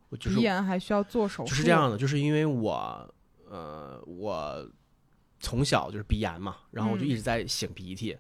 [0.09, 3.15] 我就是鼻炎还需要做手术，就是这样的，就是因为我，
[3.57, 4.71] 呃，我
[5.41, 8.17] 从小就是鼻炎嘛，然后我就嗯一直在擤鼻涕，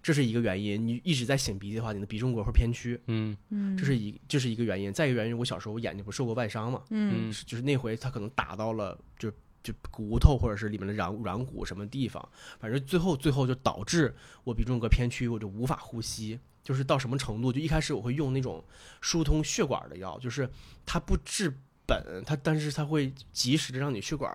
[0.00, 0.86] 这是一个原因。
[0.86, 4.92] 你一直在擤鼻涕的话，你的鼻中隔会偏曲，嗯嗯，这是一这是一个原因。
[4.92, 9.30] 再一个原因，我小时候我眼睛不是受过外伤嘛，嗯就是那回他可能打到了就
[9.62, 12.28] 就骨头或者是里面的软软骨什么地方，
[12.60, 14.14] 反正最后最后就导致
[14.44, 16.38] 我鼻中隔偏曲，我就无法呼吸。
[16.64, 17.50] 就是到什么程度？
[17.50, 18.62] 就一开始我会用那种
[19.00, 20.46] 疏通血管的药，就是
[20.84, 21.50] 它不治
[21.86, 24.30] 本，它但是它会及时的让你血管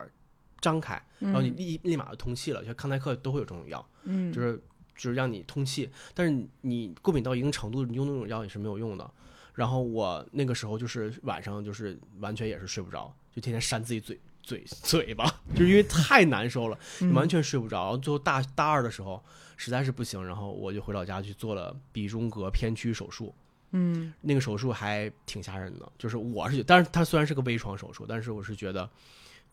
[0.63, 2.63] 张开，然后你立立马就通气了。
[2.63, 4.55] 像康泰克都会有这种药，嗯，就是
[4.95, 5.89] 就是让你通气。
[6.13, 9.11] 但是你你过敏到一定程度，你用那种药也是没有用的。
[9.53, 17.81] 然后我那个时候就是晚上就是完全也是睡不着，就天天扇自己嘴嘴嘴巴，就是因为太难受了，嗯完全睡不着。
[17.83, 19.21] 然后最后大大二的时候
[19.57, 23.35] 实在是不行，然后我就回老家去做了鼻中隔偏曲手术。
[23.75, 28.87] 嗯那个手术还挺吓人的，就是我是，但是它虽然是个微创手术，但是我是觉得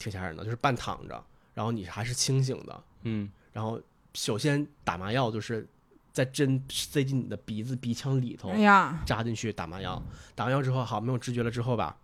[0.00, 3.30] 挺吓人的，就是半躺着，然后你还是清醒的，嗯。
[3.52, 3.80] 然后
[4.14, 5.68] 首先打麻药就是
[6.12, 10.02] 在针塞进你的鼻子鼻腔里头哎呀，扎进去打麻药，
[10.34, 11.96] 打完药之后好没有知觉了之后吧，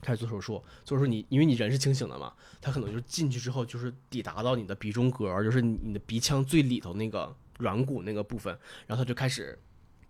[0.00, 9.58] 开始做手术，做手术你因为你人是清醒的嘛，他可能就进去之后就是抵达到你的鼻中隔，就是你你的鼻腔最里头那个软骨那个部分，然后他就开始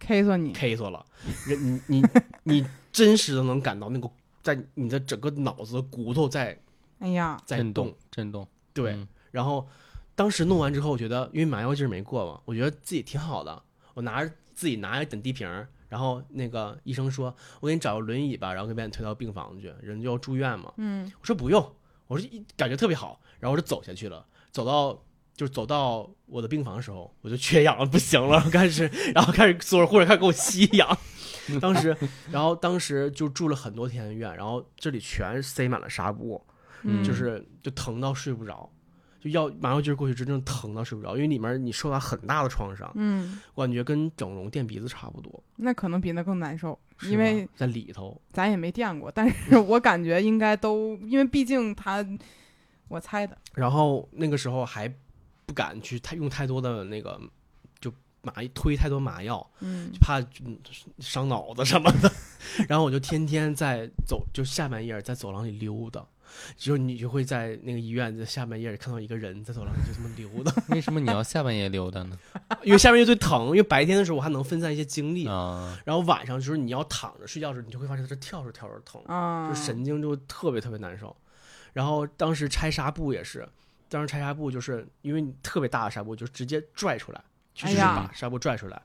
[0.00, 1.06] K 算你，K 死了，
[1.46, 2.02] 人你你
[2.42, 4.10] 你真实的能感到那个
[4.42, 6.60] 在你的整个脑子骨头在
[6.98, 9.66] 哎呀，在震动，震动，对，嗯然后
[10.14, 13.62] 当时弄完之后，我觉得因为麻药劲儿没过嘛，我觉得自己挺好的。
[13.94, 20.72] 我拿着自己拿着点滴瓶儿，然后那个医生说：“我给你找个轮椅吧，然后给把你推到病房去，人就要住院嘛。
[20.76, 21.74] 嗯”我说不用，
[22.06, 25.02] 我说一感觉特别好，然后我就走下去了，走到。
[25.36, 30.98] 就是走到我的病房的时候，我就缺氧了，不行了， 开始，然后开始所有护士开始给我吸氧。
[31.60, 31.96] 当时，
[32.32, 36.44] 然后当时就住了很多天的院，然后这里全塞满了纱布，
[36.82, 37.02] 嗯。
[37.04, 38.70] 就是就疼到睡不着，
[39.20, 52.04] 就要麻药劲儿过去，真正疼到睡不着，因为里面你受到很大的创伤，嗯，我感觉跟整容垫鼻子差不多，那可能比那更难受，因为在里头，咱也没垫过，但是 我感觉应该都，因为毕竟他，
[52.88, 54.88] 我猜的，然后那个时候还
[55.46, 57.20] 不敢去太用太多的那个
[57.80, 59.90] 就麻推太多麻药，嗯。
[59.92, 60.56] 就怕嗯
[61.00, 62.12] 伤脑子什么的，
[62.68, 66.06] 然后我就天天在走，就下半夜在走廊里溜达。
[66.56, 72.18] 就是你就会在那个医院的下半夜看到一个人在走廊里就这么溜达，为什么你要下半夜溜达呢？
[72.62, 81.14] 因为下半夜最疼，因为白天的时候我还能分散一些精力，啊，然后晚上就是你要躺着睡觉的时候，你就会发现它这跳着跳着疼，啊，就神经就特别特别难受。
[81.72, 83.48] 然后当时拆纱布也是，
[83.88, 87.22] 当时拆纱布就是因为你特别大的纱布，就直接拽出来，
[87.54, 88.82] 就是把纱布拽出来。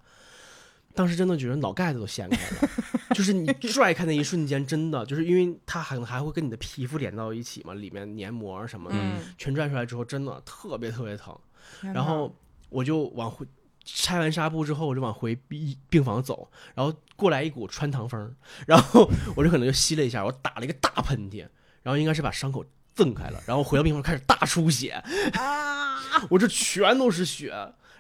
[0.96, 2.70] 当时真的觉得脑盖子都掀开了，
[3.16, 11.38] 就是你拽开那一瞬间，真的就是因为它可能还会跟你的皮肤连到一起嘛，里面黏膜什么的，嗯，全拽出来之后，真的特别特别疼。
[11.82, 12.36] 然后
[12.70, 13.46] 我就往回
[13.84, 18.36] 拆完纱布之后，我就往回病病房走，然后过来一股穿堂风，
[18.68, 21.48] 然后我就可能就吸了一下，我打了一个大喷嚏，
[21.82, 24.92] 然后应该是把伤口挣开了，然后回到病房开始大出血，
[25.34, 27.54] 啊，我这全都是血，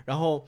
[0.05, 0.47] 然后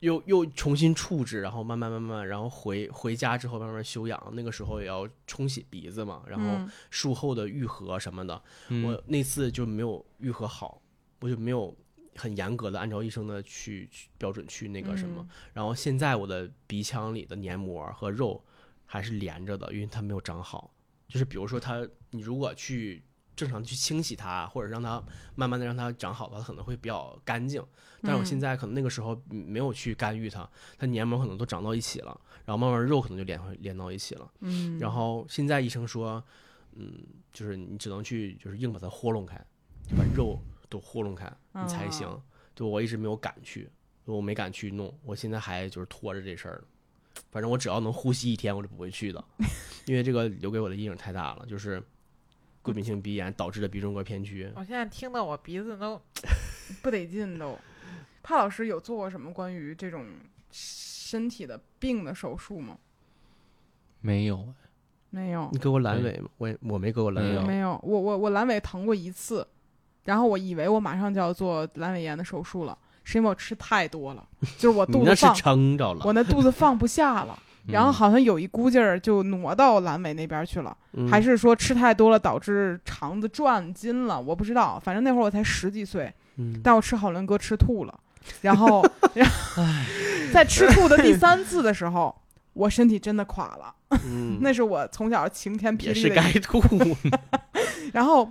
[0.00, 10.80] 又又重新处置，然后慢慢慢慢，然后回回家之后慢慢休养，那个时候也要冲洗鼻子嘛，然后嗯术后的愈合什么的，嗯我那次就没有愈合好，
[11.20, 11.74] 我就没有
[12.16, 15.22] 很严格的按照医生的去去标准去那个什么。
[15.22, 18.44] 嗯然后现在我的鼻腔里的黏膜和肉
[18.84, 20.72] 还是连着的，因为它没有长好。
[21.08, 23.02] 就是比如说它，你如果去
[23.36, 25.00] 正常地去清洗它，或者让它
[25.34, 27.62] 慢慢的让它长好的话，它可能会比较干净。
[28.02, 34.30] 但是我现嗯在可能那个时候嗯没有去干预它，它黏膜可能都长到一起了，然后慢慢肉可能就连连到一起了。
[34.40, 36.22] 嗯，然后现在医生说，
[36.72, 39.36] 嗯，就是你只能去就是硬把它豁弄开，
[39.96, 42.22] 把肉都豁弄开，你才行哦。
[42.54, 43.68] 就我一直没有敢去，
[44.04, 46.64] 我没敢去弄，我现在还就是拖着这事儿呢。
[47.30, 49.24] 反正我只要能呼吸一天，我就不会去的，
[49.86, 51.82] 因为这个留给我的阴影太大了，就是
[52.66, 54.50] 过敏性鼻炎导致的鼻中隔偏曲。
[54.56, 56.00] 我现在听到我鼻子都
[56.82, 57.56] 不得劲都。
[58.24, 60.04] 帕老师有做过什么关于这种
[60.50, 62.76] 身体的病的手术吗？
[64.00, 64.52] 没有，
[65.10, 66.28] 没有你，给我阑尾吗？
[66.38, 67.78] 我也我没给我阑尾没有。
[67.84, 69.46] 我我我阑尾疼过一次，
[70.04, 80.76] 然后我以为我马上就要做阑尾炎的手术了，是因为我吃太多了，就是我你那是肚子放，撑着了，我那肚子放不下了，然后嗯好像有一股劲儿就挪到阑尾那边去了。
[80.92, 84.20] 嗯还是说吃太多了导致肠子转筋了？
[84.20, 88.00] 我不知道，反正那会儿我才十几岁，嗯但我吃好伦哥吃吐了，
[88.42, 89.62] 然后，然后
[90.32, 92.14] 在吃吐的第三次的时候，
[92.54, 93.74] 我身体真的垮了，
[94.04, 96.32] 嗯 那是我从小晴天霹也是雳的一。
[96.32, 96.62] 该吐。
[97.92, 98.30] 然后，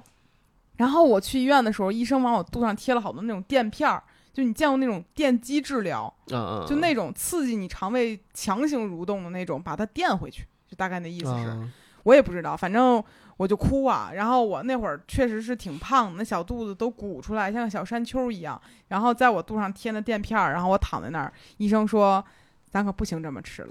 [0.78, 4.02] 然后我去医院的时候，医生往我肚上贴了好多那种垫片儿，
[4.36, 11.48] 就你见过那种电击治疗，嗯嗯，就那种刺激你肠胃强行蠕动的那种，把它垫回去，就大概那意思是。
[11.50, 11.72] 嗯
[12.04, 13.04] 我也不知道，反正
[13.38, 14.12] 我就哭啊。
[14.14, 18.62] 然后我那会儿确实是挺胖，那小肚子都鼓出来，像个小山丘一样。
[18.90, 22.24] 然后在我肚上贴那垫片儿，然后我躺在那儿，医生说
[22.70, 23.70] ：“咱可不行这么吃了。”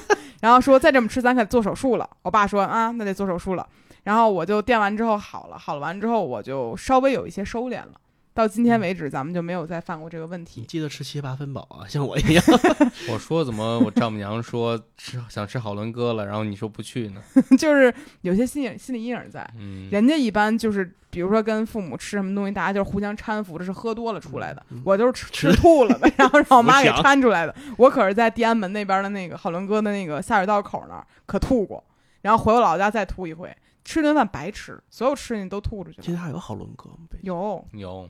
[0.40, 2.08] 然后说再这么吃，咱可做手术了。
[2.22, 3.68] 我爸说：“啊，那得做手术了。”
[4.04, 8.00] 然后我就垫完之后好了，好了完之后我就稍微有一些收敛了。
[8.34, 10.62] 到今天为止，咱们就没有再犯过这个问你题。
[10.62, 12.42] 记得吃七八分饱啊，像我一样。
[13.12, 17.22] 我说怎么我丈母娘说吃想吃好伦哥了，然后你说不去呢？
[17.58, 17.92] 就是
[18.22, 19.48] 有些心理心理阴影在。
[19.58, 24.64] 嗯，人家一般就是，比如说跟父母吃什么东西，大家就是互相搀扶，这是喝多了出来的。
[24.70, 27.54] 嗯我就是吃吃吐了的， 然后让我妈给搀出来的。
[27.76, 31.84] 我可是在地安门那边的那个好伦哥的那个下水道口那儿可吐过，
[32.22, 33.54] 然后回我老家再吐一回。
[33.84, 36.04] 吃顿饭白吃，所有吃进去都吐出去了。
[36.04, 36.98] 现在还有好伦哥吗？
[37.22, 38.08] 有有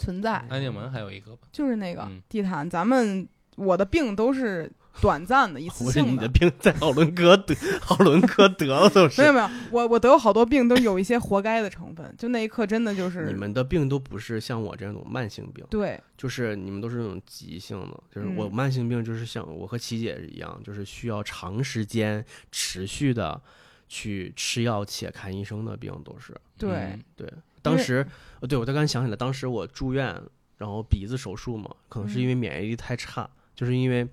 [0.00, 1.46] 存在，安定门还有一个吧？
[1.52, 2.68] 就是那个嗯地毯。
[2.68, 4.70] 咱们我的病都是
[5.00, 9.32] 短暂的一次不是性你的病在好伦哥得 好伦哥得了都是没有。
[9.32, 23.40] 没有，我我得有好多病都有一些活该的成分，就那一刻真的就是你们的病都不是像我这种慢性病，对，就是你们都是那种急性的，就是我嗯慢性病就是像我和琪姐一样，就是需要长时间持续的
[23.88, 26.34] 去吃药且看医生的病都是。
[26.58, 27.32] 对嗯对，
[27.62, 28.06] 当时
[28.40, 30.20] 呃，对我才刚想起来，当时我住院，
[30.58, 34.06] 然后鼻子手术嘛，可能是因嗯为免疫力太差，就是因为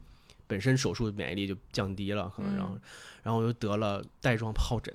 [0.47, 2.81] 本身手术免疫力就降低了，可能然后、嗯
[3.23, 4.93] 然后我就得了带状疱疹，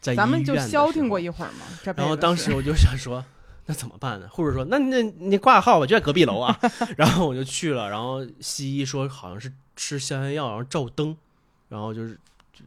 [0.00, 1.92] 在咱们就消停过一会儿嘛。
[1.94, 3.22] 然后当时我就想说，
[3.66, 4.26] 那怎么办呢？
[4.30, 6.58] 护士说，那那你挂号吧，就在隔壁楼啊。
[6.96, 11.14] 然后我就去了，然后西医说好像是吃消炎药，然后照灯，
[11.68, 12.18] 然后就是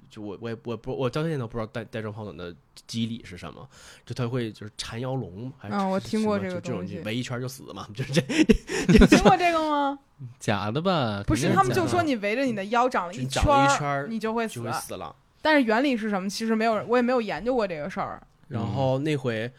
[0.09, 2.55] 就就我我也我不我到现在都不知道带带状疱疹的
[2.87, 3.67] 机理是什么，
[4.05, 8.21] 就它会就是缠腰龙，还是嗯我听过什么这个就这种就围一圈就死嘛，就是这
[8.87, 9.99] 你听过这个吗？
[10.39, 11.23] 假的吧？
[11.27, 14.63] 不是，他们就说你围着你的腰长了一圈一圈你就会死就。
[14.63, 15.15] 会死了。
[15.41, 16.29] 但是原理是什么？
[16.29, 18.25] 其实没有人，我也没有研究过这个事儿。
[18.47, 19.51] 然后那回。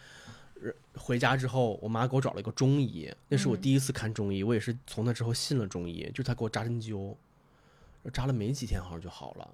[0.63, 7.15] 呃回家之后，我妈给我找了一个中医，那是我嗯第一次看中医，我也是从那之后信了中医，就是他给我扎针灸，
[8.13, 9.49] 扎了没几天好像就好了。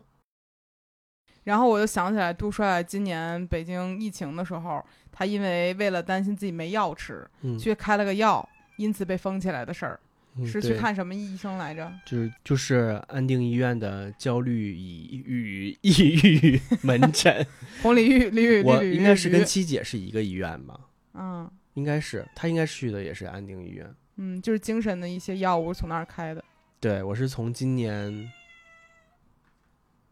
[1.45, 10.01] 然后我就想起来，杜帅今年北京疫情的时候，他因为为了担心自己没药吃，嗯，去开了个药，因此被封起来的事儿，
[10.36, 11.91] 嗯是去看什么医生来着？
[12.07, 17.47] 就是就是安定医院的焦虑与与抑郁 门诊，
[17.82, 20.78] 红鲤鱼、鲤鱼、我应该是跟七姐是一个医院吧？
[21.14, 23.88] 嗯应该是，他应该去的也是安定医院。
[24.16, 26.45] 嗯，就是精神的一些药物从那儿开的。
[26.78, 28.30] 对我是从今年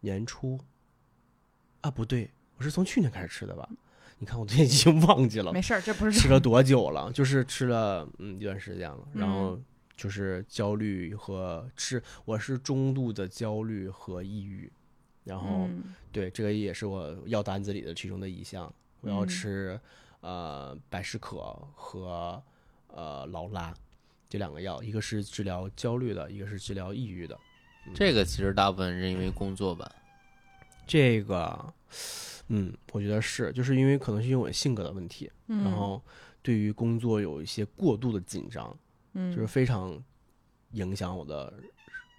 [0.01, 0.59] 年初
[1.81, 3.69] 啊，不对，我是从去年开始吃的吧？
[4.19, 9.61] 你看我都已经忘记了没事儿，这不是吃了多久了，就是吃了嗯一段时间了，然嗯后
[9.97, 14.71] 就是焦虑和吃，我是中度的焦虑和抑郁，
[15.25, 15.67] 然后。
[15.69, 18.73] 嗯对，这个也是我药单子里的其中的一项。
[19.03, 19.81] 我要嗯吃、
[20.21, 21.37] 呃百事可
[21.77, 22.43] 和
[22.89, 23.73] 呃劳拉
[24.27, 27.39] 这两个药，一个是治疗焦虑的，一个是治疗抑郁的。
[27.95, 29.89] 这个其实大部分是因为工作吧。
[30.89, 31.73] 这个，
[32.49, 36.03] 嗯，我觉得是，就是因为可能是因为我性格的问题，嗯，然后
[36.43, 38.75] 对于工作有一些过度的紧张，
[39.13, 39.97] 嗯就是非常
[40.73, 41.53] 影响我的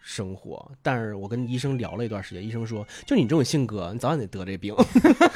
[0.03, 0.71] 生活。
[0.83, 4.73] 但是我跟医生聊了一段时间，医生说，就你这种性格，你早晚得得这病。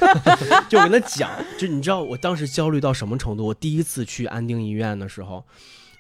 [0.70, 3.48] 就我跟他讲，就你知道我当时焦虑到什么程度？
[3.48, 5.44] 我第一次去安定医院的时候。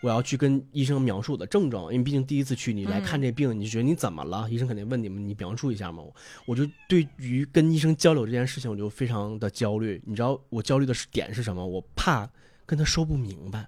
[0.03, 4.49] 我要去跟医生描述我的症状，因为毕竟第一次去，你来看这病，你就觉得你怎么了？
[4.51, 6.03] 医生肯定问你们，你描述一下嘛。
[6.45, 10.01] 我就对于跟医生交流这件事情，我就非常的焦虑。
[10.05, 11.65] 你知道我焦虑的是点是什么？
[11.65, 12.29] 我怕
[12.65, 13.65] 跟他说不明白，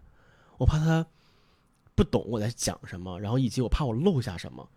[0.58, 1.08] 我怕他
[1.96, 4.68] 不懂我在讲什么，然后以及我怕我漏下什么。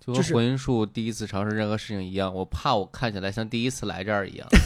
[0.00, 4.48] 就跟就是婚姻树第一次尝试任何事情一样，我怕我看起来像第一次来这儿一样。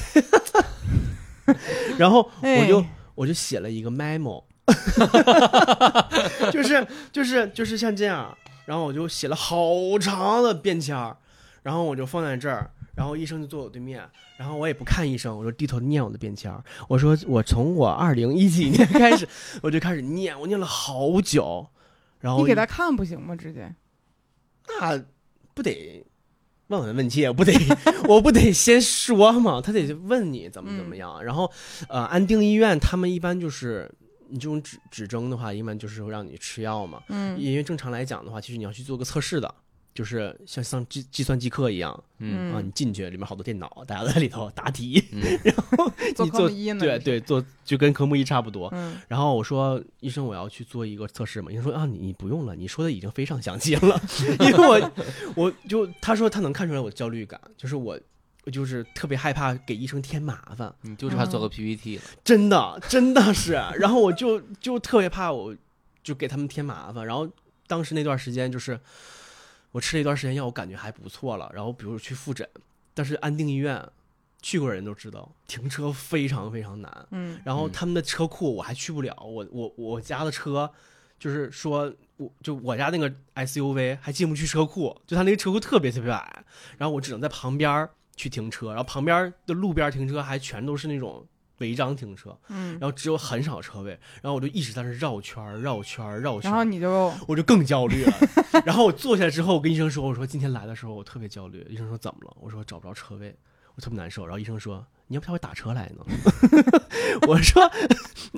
[1.99, 4.45] 然后我就、哎我就写了一个 memo，
[6.53, 11.17] 就是就是就是像这样，然后我就写了好长的便签儿，
[11.63, 14.03] 然后我就放在这儿，然后医生就坐我对面，
[14.37, 16.63] 然后我也不看医生，我就低头念我的便签儿。
[16.89, 19.27] 我说我从我二零一几年开始，
[19.63, 21.69] 我就开始念，我念了好久，
[22.21, 23.35] 然后你给他看不行吗？
[23.37, 23.75] 直接
[24.81, 25.03] 那
[25.55, 26.05] 不得
[26.69, 27.53] 问问问切，不得
[28.07, 31.25] 我不得先说嘛，他得问你怎么怎么样。
[31.25, 31.51] 然后
[31.89, 33.91] 呃，安定医院他们一般就是
[34.29, 37.03] 你这种指指征的话，一般就是会让你吃药嘛。
[37.09, 39.53] 嗯因为正常来讲的话，其实你要去做个测试的，
[39.95, 45.23] 就是像上计计算机课一样嗯啊，你进去里面好多电脑，大家在里头答题，嗯，
[46.15, 46.81] 做你做科目一呢？
[46.81, 48.69] 对对，做就跟科目一差不多。
[48.73, 51.51] 嗯然后我说医生，我要去做一个测试嘛。
[51.51, 54.01] 医生说啊，你你不用了，你说的已经非常详细了。
[54.41, 54.93] 因为我
[55.35, 57.99] 我就他说他能看出来我焦虑感，就是我
[58.49, 62.03] 我就是特别害怕给医生添麻烦，你就差做个嗯 PPT 了。
[62.25, 63.53] 真的真的是。
[63.79, 65.55] 然后我就就特别怕我
[66.03, 67.05] 就给他们添麻烦。
[67.05, 67.29] 然后
[67.67, 68.81] 当时那段时间就是
[69.71, 71.51] 我吃了一段时间药，我感觉还不错了。
[71.55, 72.49] 然后比如去复诊，
[72.95, 73.87] 但是安定医院
[74.41, 76.91] 去过人都知道，停车非常非常难。
[77.11, 80.73] 嗯嗯然后他们的车库我还去不了，我我我家的车，
[81.19, 86.45] 就是说我就我家那个 SUV 还进不去车库，就他那个车库特别特别矮，
[86.79, 91.27] 然后我只能在旁边儿去停车，然后旁边的路边停车还全都是那种
[91.59, 98.13] 违章停车，嗯，然后只有很少车位，然后我就一直在那绕圈儿绕圈儿绕圈儿，然后你就我就更焦虑了。
[98.67, 103.35] 然后我坐下来之后，我跟医生说：“我说今天来的时候我特别焦虑。”医生说：“怎么了？”我说：“找不着车位，
[103.77, 106.05] 我特别难受。”然后医生说：“你要不要会打车来呢？
[107.27, 107.63] 我说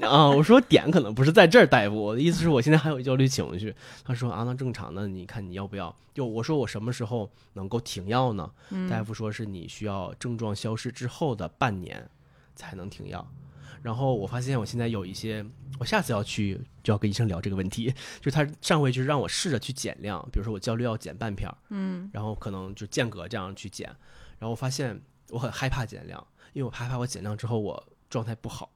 [0.03, 3.75] 啊，我说点可能不是在这儿，大夫，我的意思是我现在还有焦虑情绪。
[4.05, 5.95] 他说啊，那正常的，你看你要不要？
[6.15, 8.51] 就我说我什么时候能够停药呢？
[8.71, 12.09] 嗯大夫说是你需要症状消失之后的半年
[12.55, 13.27] 才能停药。
[13.83, 15.45] 然后我发现我现在有一些，
[15.79, 17.93] 我下次要去就要跟医生聊这个问题。
[18.21, 23.89] 就他上回就是让我试着去减量，比如说我焦虑要减半片儿，嗯然后可能就间隔这样去减，
[24.39, 25.01] 然后我发现
[25.31, 28.71] 我很害怕减量，因为我害怕我减量之后我状态不好。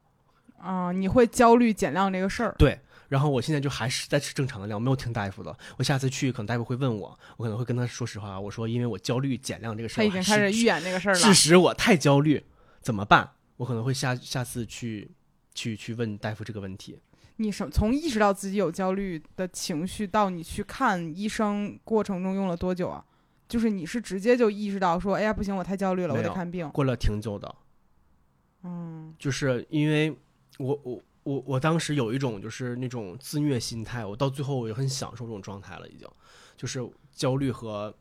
[0.59, 2.55] 啊，你会焦虑减量这个事儿。
[2.59, 5.55] 对，然后我现在就还是在吃正常的量，没有听大夫的。
[5.77, 11.18] 我下次去，可能大夫会问我，我可能会跟他说实话，我说因为我焦虑减量这个事儿，他已经开始预演这个事儿了。
[11.18, 12.43] 事实我太焦虑，
[12.81, 13.31] 怎么办？
[13.59, 15.11] 我可能会下下次去
[15.55, 16.99] 去去问大夫这个问题。
[17.37, 23.05] 你什从意识到自己有焦虑的情绪到你去看医生过程中用了多久啊？
[23.47, 26.66] 就是你是直接就意识到说，哎呀不行，我太焦虑了，我得看病。
[26.70, 27.55] 过了挺久的，
[28.65, 30.11] 嗯就是因为
[30.59, 36.09] 我我我我当时有一种就是那种自虐心态，我到最后我也很享受这种状态了，已经
[36.57, 37.95] 就是焦虑和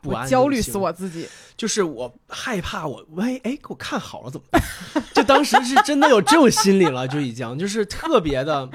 [0.00, 1.28] 不安，焦虑死，我自己。
[1.56, 4.62] 就是我害怕我喂哎给我看好了怎么办？
[5.14, 8.68] 就当时是真的有这种心理了，就已经就是特别的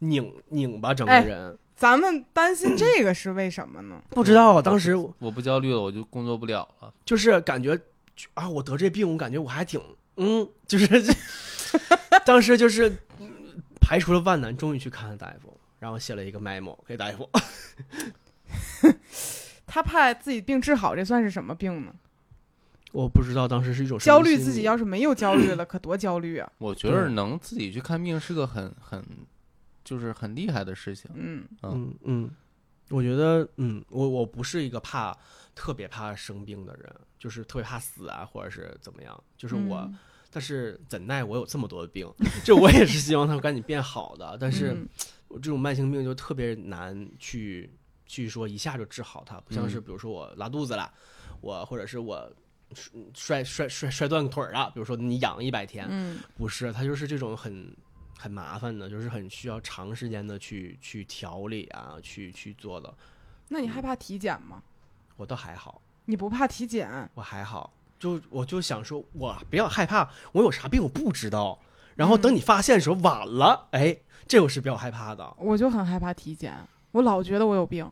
[0.00, 4.02] 拧拧巴整个哎人，咱们担心这个是为什么呢？
[4.10, 6.92] 不知道当时我不焦虑了，我就工作不了了。
[7.04, 7.78] 就是感觉
[8.34, 9.80] 啊，我得这病，我感觉我还挺
[10.18, 10.86] 嗯，就是
[12.26, 12.90] 当时就是
[13.20, 13.30] 嗯
[13.80, 17.28] 排除了万难，终于去看了大夫，然后写了一个 memo 给大夫。
[19.66, 21.94] 他怕自己病治好，这算是什么病呢？
[22.92, 26.50] 我不知道当时是一种什么焦虑自己要是没有焦虑了， 可多焦虑啊！
[26.58, 29.04] 我觉得能自己去看病是个很很，
[29.84, 31.10] 就是很厉害的事情。
[31.14, 32.30] 嗯嗯嗯，
[32.88, 35.16] 我觉得嗯，我我不是一个怕
[35.54, 39.80] 特别怕生病的人，就是特别怕死啊，或者是怎么样，就是我。
[39.80, 39.98] 嗯
[40.30, 42.06] 但是怎奈我有这么多的病，
[42.44, 44.88] 就我也是希望它赶紧变好的，但是嗯
[45.28, 47.70] 我这种慢性病就特别难去
[48.06, 50.92] 去说一下就治好它，不像是嗯比如说我拉肚子了，
[51.40, 52.30] 我或者是我
[53.14, 57.74] 摔摔摔摔断腿儿了，比如说你养一百天，嗯不是，它就是这种很
[58.18, 62.92] 很麻烦的，就是很需要长时间的去去调理啊，去去做的。
[63.48, 64.62] 那你害怕体检吗？
[65.16, 67.10] 我倒还好，你不怕体检？
[67.14, 71.58] 我还好，就我就想说，我不要害怕，我有啥病我不知道，
[71.96, 75.34] 然后等你发现的时候晚了，哎，这我是比较害怕的。
[75.38, 76.54] 我就很害怕体检，
[76.92, 77.90] 我老觉得我有病，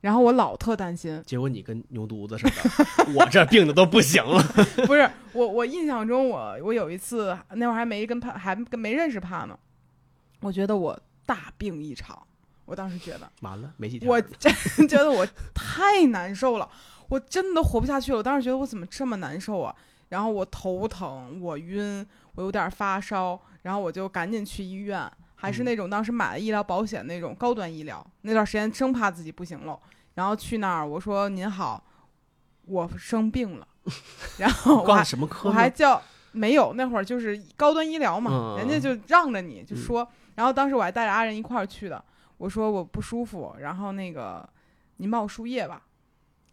[0.00, 1.22] 然后我老特担心。
[1.24, 4.42] 结果你跟牛犊子似的，我这病的都不行了。
[4.86, 9.58] 不是我，我印象中我我有一次那会儿还没跟怕还跟没认识怕呢，
[10.40, 12.26] 我觉得我大病一场，
[12.64, 14.20] 我当时觉得完了，没几天我。
[14.20, 14.52] 真
[14.88, 16.68] 觉得我太难受了，
[17.08, 18.18] 我真的活不下去了。
[18.18, 19.74] 我当时觉得我怎么这么难受啊？
[20.08, 28.04] 然后我头疼，我晕，我有点发烧，然后我就赶紧去医院，还是嗯那种当时买了医疗保险那种高端医疗。
[28.22, 29.78] 那段时间生怕自己不行了，
[30.14, 31.82] 然后去那儿我说您好，
[32.66, 33.66] 我生病了，
[34.38, 35.48] 然后我挂还什么科？
[35.48, 36.00] 我还叫
[36.30, 42.04] 没有，那会儿就是高端医疗嘛，嗯人家就让着你就嗯说，然后当时我还带着阿仁一块儿去的，
[42.38, 44.48] 我说我不舒服，然后那个
[44.98, 45.82] 您帮我输液吧，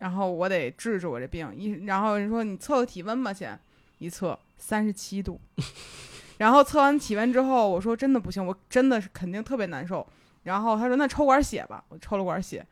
[0.04, 3.58] 然后我得治治我这病，一然后人说你测个体温吧先，
[4.00, 5.40] 一测三十七度，
[6.40, 10.06] 然后测完体温之后，我说真的不行，我真的是肯定特别难受，
[10.44, 12.66] 然后他说那抽管血吧，我抽了管血，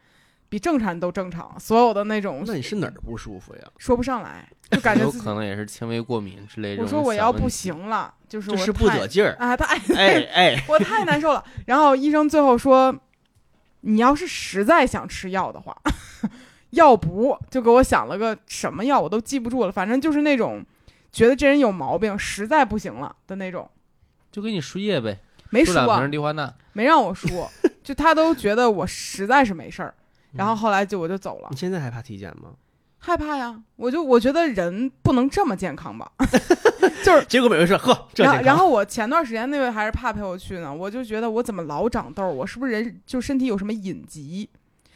[0.49, 3.61] 比正常人都正常，所有的那种那你是哪儿不舒服呀？
[3.77, 9.37] 说不上来，就感觉自己有可能也是轻微过敏之类的我说我要不行了，就是我就是不太得劲儿。
[9.39, 11.41] 啊，太哎哎，我太难受了。
[11.65, 12.93] 然后医生最后说，
[13.79, 15.73] 你要是实在想吃药的话，
[16.71, 19.71] 要不就给我想了个什么药，我都记不住了。
[19.71, 20.65] 反正就是那种
[21.11, 23.69] 觉得这人有毛病，实在不行了的那种。
[24.31, 25.19] 就给你输液呗，
[25.49, 26.53] 没输啊输两瓶，氯化钠。
[26.73, 27.27] 没让我输，
[27.83, 29.93] 就他都觉得我实在是没事儿。
[30.33, 32.51] 然嗯后后来就我就走了你，现在还怕体检吗？
[33.03, 36.09] 害怕呀，我就我觉得人不能这么健康吧，
[37.03, 44.47] 就是结果没回说呵，这然后然后我前段时间那位还是怕陪我去呢，我就觉得我怎么老长痘儿，我是不是人就身体有什么隐疾？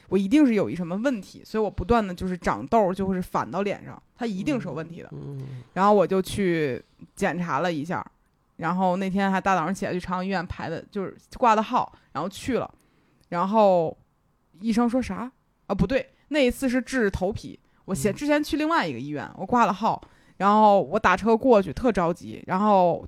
[0.09, 5.09] 我一定是有一什么问题，所以我不断的就是长痘儿，就会是反到脸上，它一定是有问题的。
[5.13, 6.83] 嗯，然后我就去
[7.15, 8.05] 检查了一下，
[8.57, 12.71] 然后那天还大早上起来去朝阳医院排的，就是挂的号，然后去了，
[13.29, 13.95] 然后
[14.59, 15.31] 医生说啥
[15.67, 15.75] 啊？
[15.75, 20.01] 不对，那一次是治头皮，我先嗯之前去另外一个医院，我挂了号，
[20.37, 23.05] 然后我打车过去，特着急，然后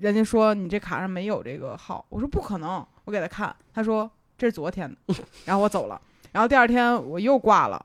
[0.00, 5.14] 人家说你这卡上没有这个号，我说不可能，我给他看，他说这是昨天的，
[5.44, 6.00] 然后我走了，
[6.32, 7.84] 然后第二天我又挂了。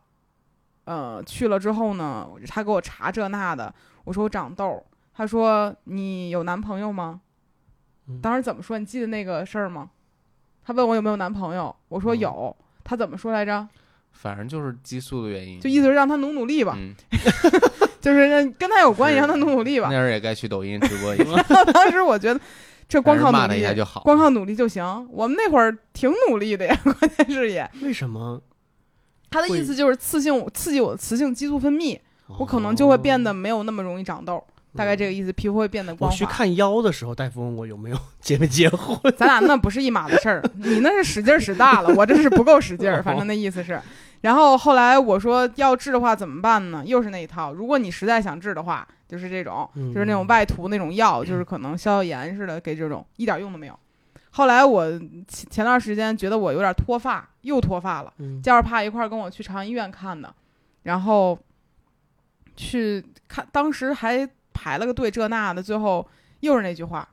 [0.85, 3.73] 呃，去了之后呢，他给我查这那的，
[4.03, 4.83] 我说我长痘儿，
[5.13, 7.21] 他说你有男朋友吗？
[8.07, 8.77] 嗯当时怎么说？
[8.79, 9.89] 你记得那个事儿吗？
[10.65, 12.57] 他问我有没有男朋友，我说嗯有。
[12.83, 13.67] 他怎么说来着？
[14.11, 15.59] 反正就是激素的原因。
[15.61, 16.93] 就意思是让他努努力吧，嗯，
[18.01, 19.97] 就是让跟他有关系，让他努努力吧那。
[19.99, 21.41] 人也该去抖音直播一下，
[21.71, 22.39] 当时我觉得
[22.91, 24.01] 这光靠努力就好。
[24.01, 24.83] 光靠努力就行。
[25.09, 27.69] 我们那会儿挺努力的呀， 关键是也。
[27.81, 28.41] 为什么？
[29.29, 31.97] 他的意思就是刺激我刺激我的雌性激素分泌，
[32.37, 34.43] 我可能就会变得没有那么容易长痘，
[34.75, 36.17] 大概这个意思，皮肤会变得光滑。
[36.17, 43.79] 去看腰的时候，大夫问我有没有 结没结婚， 咱俩那不是一码的事儿，你那是使劲儿使大了，我这是不够使劲儿，反正那意思是。
[44.19, 46.83] 然后后来我说要治的话怎么办呢？
[46.85, 53.77] 又是那一套，如果你实在想治的话，就是这种，嗯就是那种外涂那种药，就是可能消消炎似的，给这种一点用都没有。
[54.29, 54.89] 后来我
[55.27, 58.13] 前前段时间觉得我有点脱发，又脱发了。
[58.19, 60.33] 嗯叫着怕一块儿跟我去朝阳医院看的，
[60.83, 61.37] 然后
[62.55, 66.07] 去看，当时还排了个队，这那的，最后
[66.39, 67.05] 又是那句话：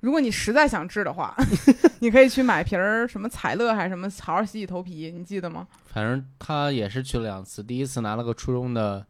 [0.00, 1.34] 如果你实在想治的话，
[1.98, 5.66] 你可以去买瓶儿什么彩乐还是什么，好好洗洗头皮，你记得吗？
[5.86, 9.04] 反正他也是去了两次，第一次拿了个初中的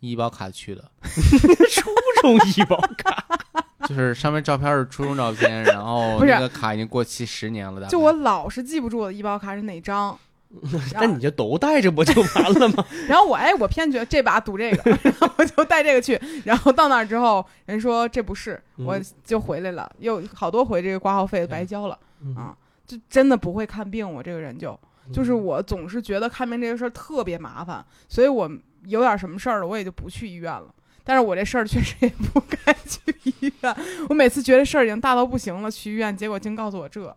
[0.00, 1.90] 医保卡去的， 初
[2.20, 3.24] 中医保卡，
[3.88, 10.16] 就是上面照片是初中照片，然后那个卡已经过期十年了，就我老是记不住我的医保卡是哪张。
[10.94, 12.86] 那你就都带着不就完了吗？
[13.08, 16.18] 然后我哎，我偏觉得这把赌这个，然后我就带这个去。
[16.44, 21.98] 然后到那儿之后，人说这不是，我嗯就回来了，又好多回这个挂号费白交了。
[22.22, 24.78] 嗯啊，就真的不会看病，我这个人就
[25.12, 28.48] 就是嗯我总是觉得看病这个事儿特别麻烦，所以我
[28.86, 30.66] 有点什么事儿了，我也就不去医院了。
[31.04, 33.76] 但是我这事儿确实也不该 去医院，
[34.08, 37.14] 我每次觉得事儿已经大到不行了，去医院，结果竟告诉我这。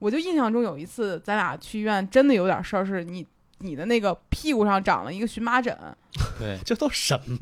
[0.00, 3.24] 我就印象中有一次，咱俩去医院，真的有点事儿，是你
[3.58, 5.76] 你的那个屁股上长了一个荨麻疹，
[6.38, 7.36] 对，这都什么？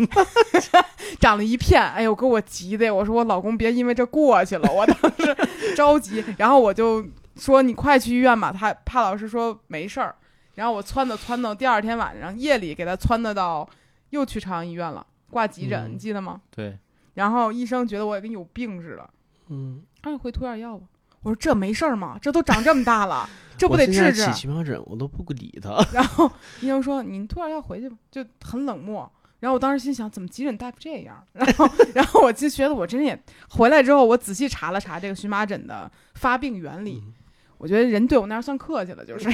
[1.21, 5.37] 长了一片，哎呦，给我急的，我说我老公别因为这过去了，我当时
[5.77, 7.07] 着急，然后我就
[7.37, 10.15] 说你快去医院吧，他怕老师说没事儿，
[10.59, 13.69] 然后我撺掇撺掇，第二天晚上夜里给他撺掇到
[14.11, 16.41] 又去朝阳医院了，挂急诊，嗯你记得吗？
[16.51, 16.77] 对，
[17.15, 19.09] 然后医生觉得我跟有病似的，
[19.51, 20.85] 嗯，让你回涂点药吧。
[21.23, 22.19] 我说这没事儿吗？
[22.21, 24.33] 这都长这么大了， 这不得治治起？
[24.33, 25.79] 荨麻疹，我都不理他。
[25.95, 26.29] 然后
[26.61, 29.09] 医生说：“你涂点药回去吧。”就很冷漠。
[29.39, 31.25] 然后我当时心想，怎么急诊大夫这样？
[31.35, 33.17] 然后，然后我就觉得我真也
[33.51, 37.01] 回来之后，我仔细查了查这个荨麻疹的发病原理。
[37.07, 37.15] 嗯
[37.59, 39.29] 我觉得人对我那儿算客气了，就是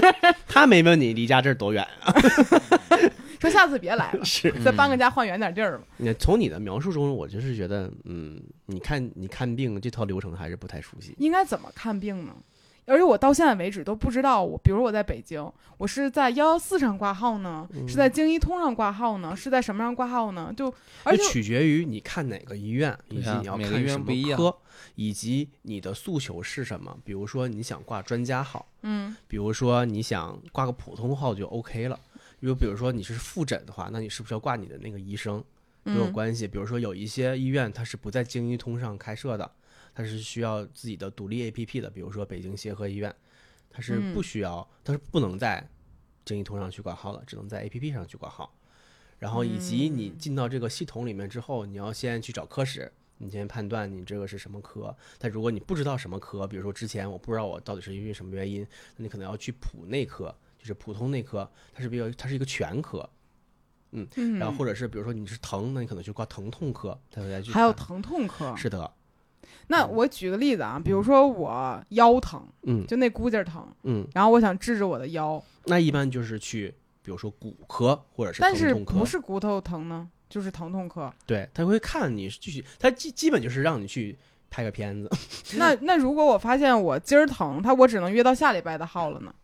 [0.46, 2.14] 他没问你离家这儿多远啊？
[3.40, 5.84] 说下次别来了，是再搬个家换远点地儿吧。
[5.96, 11.14] 你从你的描述中，我就是觉得，嗯，你看你看病这套流程还是不太熟悉。
[11.18, 12.34] 应该怎么看病呢？
[12.86, 20.52] 而且我到现在为止都不知道我，比如我在北京，我是在幺幺四上挂号呢，嗯是在京一通上挂号呢，是在什么上挂号呢？
[20.56, 20.72] 就
[21.04, 24.56] 而且取决于你看哪个医院，以及你要看什么不一样科，
[24.96, 26.96] 以及你的诉求是什么。
[27.04, 31.98] 比如说你想挂专家号，嗯比如说你想挂个普通号就 OK 了。
[32.40, 35.44] 又比如说你是复诊的话，那你是不是要挂你的那个医生
[35.84, 36.48] 都有嗯关系？
[36.48, 39.50] 比如说有一些医院它是不在京医通上开设的，
[39.94, 43.14] 它是需要自己的独立 APP 的，比如说北京协和医院，
[43.70, 45.68] 它是嗯不需要，它是不能在
[46.24, 48.54] 京医通上去挂号的，只能在 APP 上去挂号。
[49.18, 54.96] 然后以及你嗯进到这个系统里面之后，你要先去找科室，你先判断你这个是什么科。
[55.18, 58.66] 但如果你不知道什么科，比如说之前我不知道我到底是因为什么原因，
[58.96, 63.08] 那你可能要去普内科，就是普通内科，它是比较它是一个全科。
[63.92, 68.56] 嗯，然后或者是比如说你是疼，那你可能去挂疼痛科，才会再去还有疼痛科。
[68.56, 68.90] 是的，
[69.68, 81.12] 那我举个例子啊，比如说我腰疼，嗯就那骨劲儿疼，嗯，然后我想治治我的腰，那一般就是去比如说骨科或者是但是疼痛科，不是骨头疼呢，就是疼痛科。
[81.26, 84.18] 对，他会看你继续，他基基本就是让你去
[84.50, 85.08] 拍个片子，
[85.56, 89.34] 那那如果我发现我今儿疼，他我只能约到下礼拜的号了呢？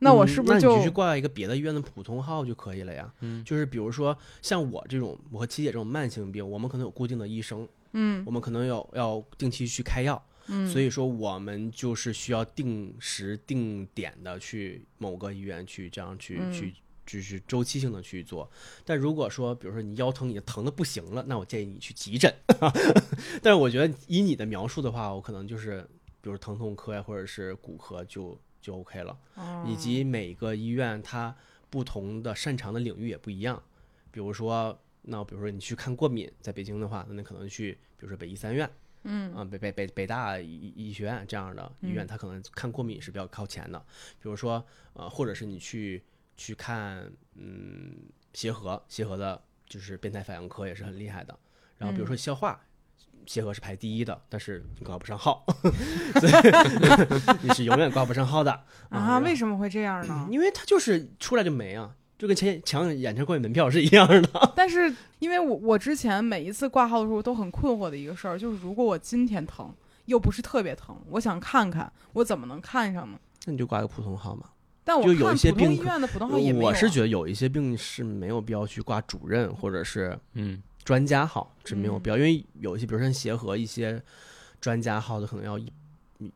[0.00, 3.10] 那我是不是就嗯那你就去挂一个别的医院的普通号就可以了呀？
[3.20, 16.74] 嗯，就是比如说像我这种，我和七姐这种慢性病，我们可能有固定的医生，嗯我们可能要要定期去开药，嗯，所以说我们就是需要定时定点的去某个医院去这样去、嗯去。
[17.06, 18.50] 就是周期性的去做，
[18.82, 22.34] 但如果说，比如说你腰疼已经疼的不行了，那我建议你去急诊。
[23.44, 25.86] 但是我觉得以你的描述的话，我可能就是，
[26.22, 29.14] 比如疼痛科呀，或者是骨科就就 OK 了。
[29.34, 31.36] 哦以及每个医院它
[31.68, 33.62] 不同的擅长的领域也不一样。
[34.10, 38.68] 比如说，那比如说你去看过敏，在北京的话，那你可能去，比如说北医三院，
[39.04, 43.78] 嗯啊、北北北北大医医学院这样的医院，嗯它可能看过敏是比较靠前的。
[44.20, 46.02] 比如说，呃，或者是你去
[46.36, 47.96] 去看嗯
[48.32, 51.38] 协和，协和的就是变态反应科也是很厉害的。
[51.76, 52.58] 然后比如说消化，
[53.26, 55.44] 协和是排第一的，但是你挂不上号，
[56.20, 56.32] 所以
[57.42, 59.18] 你是永远挂不上号的啊？
[59.18, 60.28] 为什什么会这样呢？
[60.30, 64.52] 因为它就是出来就没啊，就跟抢抢演唱会门票是一样的。
[64.54, 69.72] 但是因为我我之前每一次挂号的时候都很困惑的一个事儿，就是如果我今天疼
[70.06, 73.18] 又不是特别疼，我想看看，我怎么能看上呢？
[73.46, 74.44] 那你就挂个普通号嘛。
[74.86, 76.68] 但我就有看一些病普通医院的普通号也没有啊。
[76.70, 84.02] 我是觉得有一些病是没有必要去挂主任或者是嗯，专家号是没有嗯必要，因为有一些，比如说像协和一些
[84.60, 85.72] 专家号的，可能要一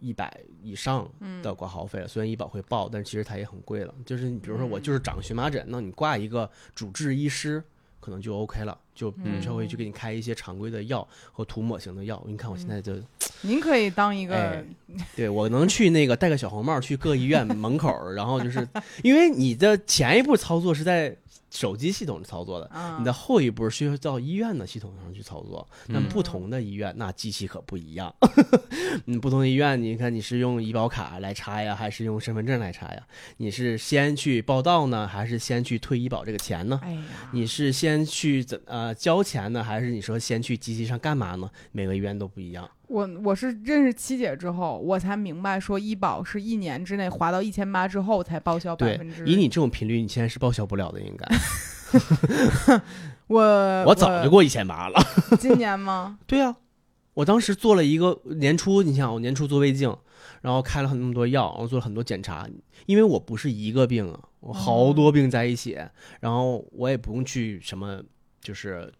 [0.00, 2.08] 一百以上嗯的挂号费了。
[2.08, 3.94] 虽然医保会报，但其实它也很贵了。
[4.04, 7.62] 就是你比如说我嗯就是长荨麻疹，那你挂一个主治医师
[8.00, 12.22] 可能就 OK 了，就嗯稍微去给你开一些常规的药和涂抹型的药。
[12.26, 12.94] 你看我现在就，
[13.42, 14.64] 您可以当一个哎
[15.16, 18.66] 对我能去那个戴个小红帽去各医院门口，然后就是
[19.02, 21.14] 因为你的前一步操作是在
[21.50, 28.14] 手机系统操作的，啊，你的后一步是需要到医院的系统上去操作，但嗯不同的医院那机器可不一样。
[29.06, 33.02] 嗯，不同的医院，你看你是用医保卡来查呀，还是用身份证来查呀？
[33.38, 36.80] 你是先去报到呢，还是先去退医保这个钱呢？
[37.32, 41.50] 你是先去怎呃交钱呢，还是你说先去机器上干嘛呢？
[41.72, 42.68] 每个医院都不一样。
[42.88, 51.28] 我我是认识七姐之后，我才明白说医保是一年之内划到一千八之后才报销百对分之。，以你这种频率，你现在是报销不了的，应该。
[53.28, 53.40] 我
[53.86, 54.98] 我早就过一千八了。
[55.38, 56.18] 今年吗？
[56.26, 56.56] 对呀、
[57.14, 59.94] 我当时做了一个年初，你想我年初做胃镜，
[60.40, 62.48] 然后开了很那么多药，然后做了很多检查，
[62.86, 65.78] 因为我不是一个病啊，我好多病在一起，
[66.20, 68.02] 然后我也不用去什么
[68.40, 68.90] 就是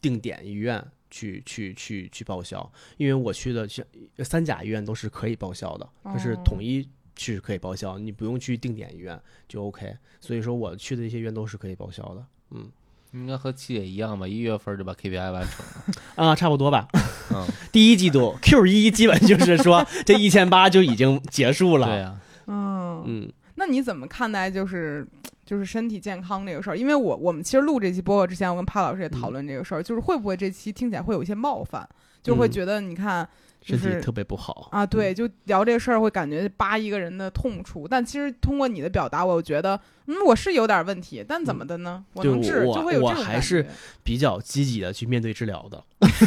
[0.00, 3.84] 定点医院去去去去报销，因为我去的像
[4.18, 12.70] 三甲医院都是可以报销的，就是哦统一是可以报销，你不用去定点医院就 OK，所以说我去的一些医院都是可以报销的，嗯
[13.12, 15.94] 应该和七姐一样吧，一月份就把 KPI 完成了。
[16.28, 16.86] 啊，差不多吧。
[17.32, 21.86] 嗯， 第一季度 Q 一基本就是说 这一千八就已经结束了。
[21.86, 25.08] 对呀，嗯，嗯，那你怎么看待就是
[25.48, 26.76] 就是身体健康这个事儿？
[26.76, 31.88] 因为我我们其实录这期播客之前，我跟帕老师也讨论这个事儿，就是会不会这期听起来会有一些冒犯，
[32.22, 32.52] 就会嗯。
[32.52, 33.26] 觉得你看
[33.62, 42.04] 就是身体特别不好啊，对，就聊这个事儿会感觉扒一个人的痛处，但其实通过你的表达，我觉得嗯我是有点问题，但怎么的呢？
[42.12, 43.66] 我对能治，就会有我这种感还是
[44.02, 45.82] 比较积极的去面对治疗的，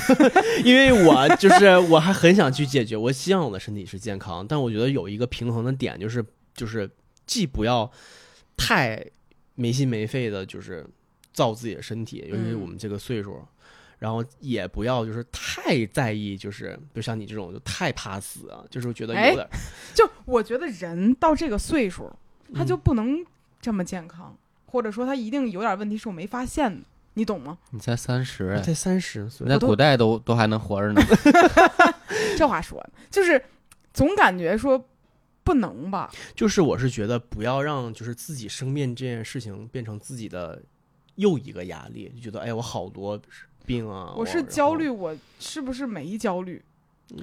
[0.66, 6.90] 因为我就是我还很想去解决，我希望我的身体是健康，但我觉得有一个平衡的点，就是就是
[7.28, 7.90] 既不要
[8.58, 9.06] 太
[9.56, 10.86] 没心没肺的，就是
[11.34, 13.42] 造自己的身体，尤其是我们这个岁数。
[14.00, 19.48] 然后也不要就是太在意，就是就像你这种就太怕死啊，就是觉得哎有点
[19.94, 22.12] 就我觉得人到这个岁数，
[22.52, 23.24] 他就嗯不能
[23.62, 24.36] 这么健康，
[24.66, 26.82] 或者说他一定有点问题是我没发现的，
[27.14, 27.60] 你懂吗？
[27.70, 31.02] 你才三十，哎才三十岁，在古代都都还能活着呢。
[32.36, 33.40] 这话说的，就是
[33.94, 34.84] 总感觉说
[35.44, 36.10] 不能吧？
[36.36, 40.62] 就是我是觉得不要让就是自己生病这件事情变成自己的
[41.16, 43.20] 又一个压力，就觉得哎我好多
[43.66, 46.62] 病啊，我是焦虑，，我是不是没焦虑？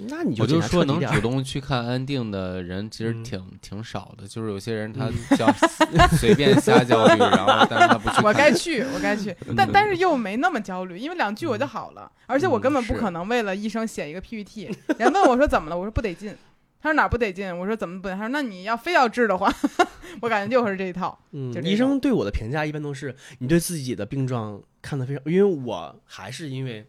[0.06, 5.50] 那你就我就说能主动去看安定的人其实嗯挺、挺少的，就是有些人他叫
[6.18, 8.22] 随便瞎焦虑， 然后但是他不去。
[8.22, 14.68] 我该去，我该去，但嗯但是又没那么焦虑，因为两句我就好了，而且我根本不可能为了医生写一个 PPT。
[14.98, 16.36] 人问我说怎么了，我说不得劲。
[16.81, 17.57] 他说哪儿不得劲？
[17.59, 18.14] 我说怎么不得？
[18.14, 19.53] 他说那你要非要治的话，
[20.22, 21.18] 我感觉就是这一套。
[21.33, 26.87] 嗯就，医生对我的评价一般都是你对自己的病状看得非常，因为我还是因为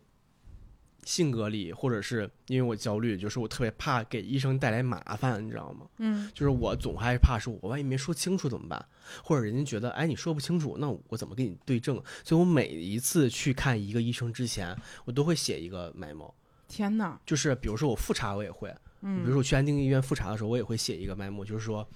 [1.05, 5.87] 性格里，或者是因为我焦虑，就是我特别怕给医生带来麻烦，你知道吗？
[5.97, 8.85] 嗯就是我总害怕说，我万一没说清楚怎么办？
[9.23, 11.99] 或者人家觉得，哎，你说不清楚，那我怎么给你对症？
[12.23, 14.75] 所以我每一次去看一个医生之前，
[15.05, 16.31] 我都会写一个 memo，
[16.67, 18.71] 天哪，就是比如说我复查我也会，
[19.01, 21.87] 嗯，比如说我去安定医院复查的时候，我也会写一个 memo，就是说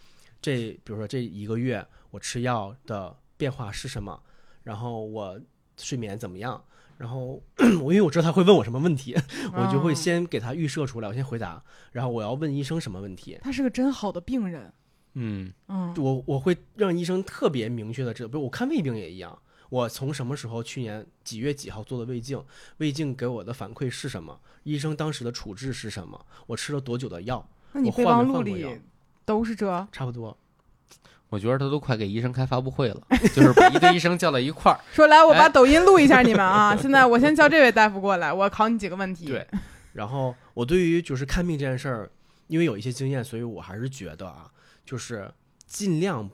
[0.42, 4.22] 这比如说这一个月我吃药的变化是什么，
[4.64, 5.40] 然后我
[5.78, 6.64] 睡眠怎么样。
[6.96, 7.42] 然后
[7.82, 9.14] 我因为我知道他会问我什么问题，
[9.54, 14.72] 我就会哦先给他预设出来，我先回答，然后我要问医生什么问题，他是个真好的病人。
[15.16, 19.38] 嗯，嗯，我我会让医生特别明确的知道，比如我看胃病也一样，
[19.74, 22.40] 我从什么时候去年几月几号做的胃镜，
[22.78, 28.80] 胃镜给我的反馈是什么，医生当时的处置是什么，我吃了多久的药，那你我换备忘录里
[29.26, 29.88] 都是这？
[29.92, 30.38] 差不多。
[31.30, 33.02] 我觉得他都快给医生开发布会了，
[33.34, 34.80] 就是把一堆医生叫到一块儿。
[34.92, 36.76] 说来，我把哎抖音录一下你们啊！
[36.78, 39.26] 现在我先叫这位大夫过来，我考你几个问题。
[39.26, 39.48] 对，
[39.94, 42.12] 然后我对于就是看病这件事儿，
[42.46, 44.52] 因为有一些经验，所以我还是觉得啊，
[44.86, 45.34] 就是
[45.66, 46.30] 尽量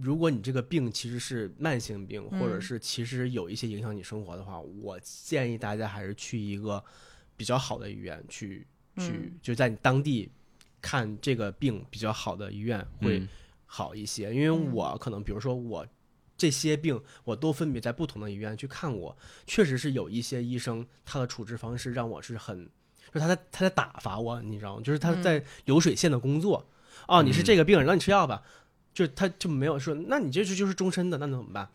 [0.00, 6.82] 如果你这个病其实是慢性病，或者嗯是其实有一些影响你生活的话，我建议大家还是去一个
[7.36, 10.30] 比较好的医院去去嗯，就在你当地
[10.80, 13.28] 看这个病比较好的医院会嗯
[13.66, 14.34] 好一些。
[14.34, 14.72] 因为嗯。
[14.72, 15.86] 我可能比如说我
[16.36, 22.68] 这些病我都分别在不同的医院去看过，确实是有一些医生他的处置方式让我是很，
[23.12, 24.82] 就他在他在打发我，你知道吗？
[24.82, 25.22] 就是他嗯。
[25.22, 26.66] 在流水线的工作。
[27.06, 27.44] 哦，你是嗯。
[27.44, 28.42] 这个病，让你吃药吧，
[28.92, 31.68] 就他就没有说，那你这是就是终身的，那怎么办？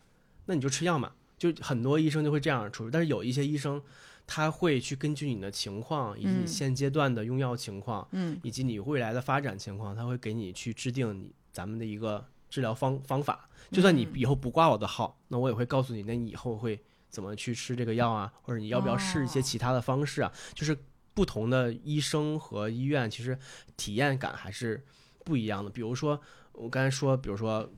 [0.46, 1.12] 那你就吃药嘛。
[1.38, 3.82] 就很多医生就会这样处理，但是有一些医生
[4.26, 13.50] 他会去根据你的情况，以及你嗯现阶段的用药情况，嗯以及你未来的发展情况，他会给你去制定你咱们的一个治疗方方法。
[13.70, 20.32] 就算你嗯以后不挂我的号，那我也会告诉你，那你以后会怎么去吃这个药啊，或者你要不要试一些哦其他的方式啊？
[20.54, 20.78] 就是
[21.14, 23.38] 不同的医生和医院，其实
[23.76, 24.82] 体验感还是
[25.26, 25.70] 不一样的。
[25.70, 26.20] 比如说
[26.58, 27.70] 我刚才说，比如说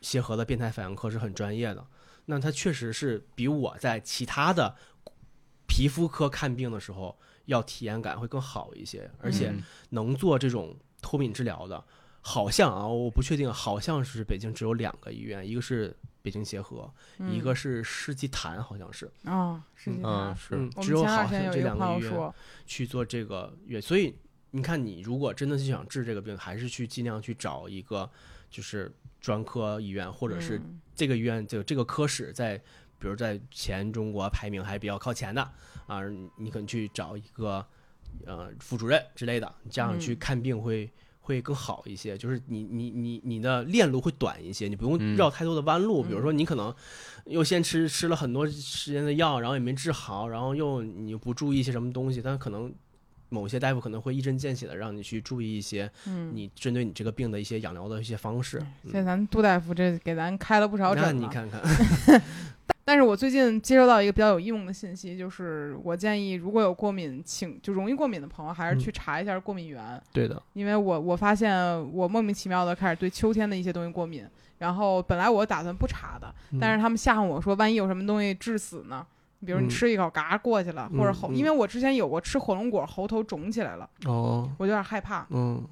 [0.00, 1.86] 协和的变态反应科是很专业的，
[2.26, 4.76] 那它确实是比我在其他的
[5.66, 11.82] 皮肤科看病的时候要体验感会更好一些，而且嗯能做这种脱敏治疗的，
[12.20, 16.92] 好像啊，我不确定，好像是北京只有两个医院，一个是北京协和，
[17.30, 20.36] 一个是世纪坛，好像是，哦，世纪坛嗯。
[20.36, 22.32] 是嗯，只有好像这两个医院
[22.66, 24.18] 去做这个月，所以
[24.56, 28.10] 你看，你如果真的是想治这个病，还是去尽量去找一个
[28.50, 28.90] 就是
[29.20, 32.56] 专科医院，或者是嗯这个医院就这个科室在，
[32.98, 35.42] 比如在前中国排名还比较靠前的
[35.86, 37.64] 啊，你你可能去找一个
[38.24, 40.90] 呃副主任之类的，这样去嗯看病会。
[41.26, 46.00] 会更好一些，就是你你你你的链路会短一些，你不用嗯绕太多的弯路。
[46.00, 46.72] 比如嗯说，你可能
[47.24, 52.72] 又先吃吃了很多时间的药，然后也没治好，然后又你又不注意一些什么东西，但可能
[53.28, 58.58] 某些大夫可能会一针见血的让你去注意一些嗯，你针对你这个病的一些养疗的一些方式。
[58.84, 61.20] 现在咱杜大夫这给咱开了不少那诊了。
[61.20, 61.60] 你看看，
[62.84, 71.52] 但是我最近接收到一个比较有用的信息，就是我建议如果有过敏请就容易过敏的朋友，还是嗯去查一下过敏源，对的，因为我我发现
[71.92, 74.24] 我莫名其妙的开始对秋天的一些东西过敏，
[74.58, 79.04] 然后本来我打算不查的，但是他们吓唬我说万一有什么东西致死呢？
[79.44, 79.68] 比如你嗯。
[79.68, 85.26] 吃一口嘎过去了，或者喉，因为我之前有过吃火龙果喉头肿起来了，哦，我有点害怕。
[85.30, 85.62] 嗯，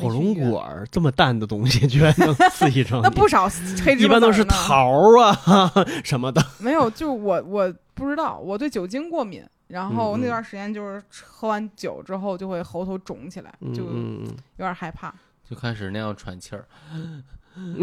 [0.00, 3.48] 火龙果儿这么淡的东西，居然能刺激成 那不少
[3.84, 5.70] 黑芝麻一般都是桃儿啊
[6.02, 6.44] 什么的。
[6.58, 14.34] 没有，就我我不知道，我对酒精过敏，然后那段时间就是喝完酒之后就会喉头肿起来，嗯就有
[14.64, 15.14] 点害怕，
[15.48, 16.64] 就开始那样喘气儿，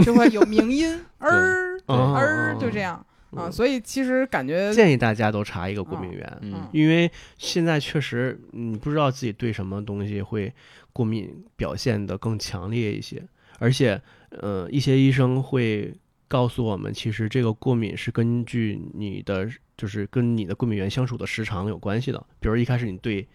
[0.03, 2.59] 就会有鸣音 儿嗯儿嗯。
[2.59, 3.03] 就这样
[3.35, 10.53] 啊，嗯所以其实感觉建议大家都查一个过敏源，嗯因为现在确实你不知道自己对什么东西会
[10.91, 13.23] 过敏表现的更强烈一些，
[13.59, 15.93] 而且呃一些医生会
[16.27, 22.25] 告诉我们，其实这个过敏是根据你的就是跟你的过敏源相处的时长有关系的。
[22.39, 23.27] 比如一开始你对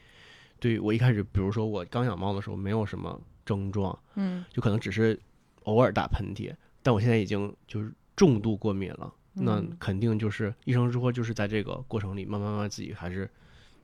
[0.61, 5.19] 对我一开始，比如说我刚养猫的时候没有什么症状，嗯就可能只是
[5.65, 9.13] 偶尔打喷嚏，但我现在已经就是重度过敏了。
[9.41, 13.29] 那嗯肯定就是医生说，就是在这个过程里，慢慢慢慢自己还是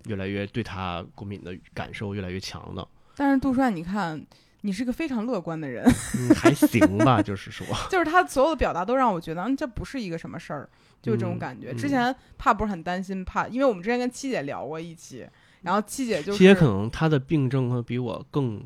[0.06, 2.86] 越来越对他过敏的感受越来越强的。
[3.16, 4.24] 但是杜帅，你看
[4.62, 5.84] 你是个非常乐观的人，
[6.18, 10.68] 嗯，还行吧， 就是说，就是他所有的表达都让我觉得，嗯，这不是一个什么事儿，
[11.00, 11.70] 就这种嗯感觉。
[11.70, 15.26] 嗯之前怕不是很担心，怕因为我们之前跟七姐聊过一期，
[15.62, 18.62] 然后七姐就是其实可能他的病症会比我更，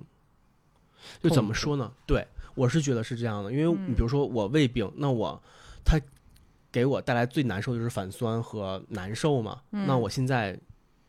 [1.21, 1.93] 就怎么说呢？
[2.07, 5.41] 对我是觉得是这样的，因为嗯你比如说我胃病，那我
[5.85, 6.01] 他
[6.71, 9.63] 给我带来最难受就是反酸和难受嘛。
[9.73, 10.59] 嗯那我现在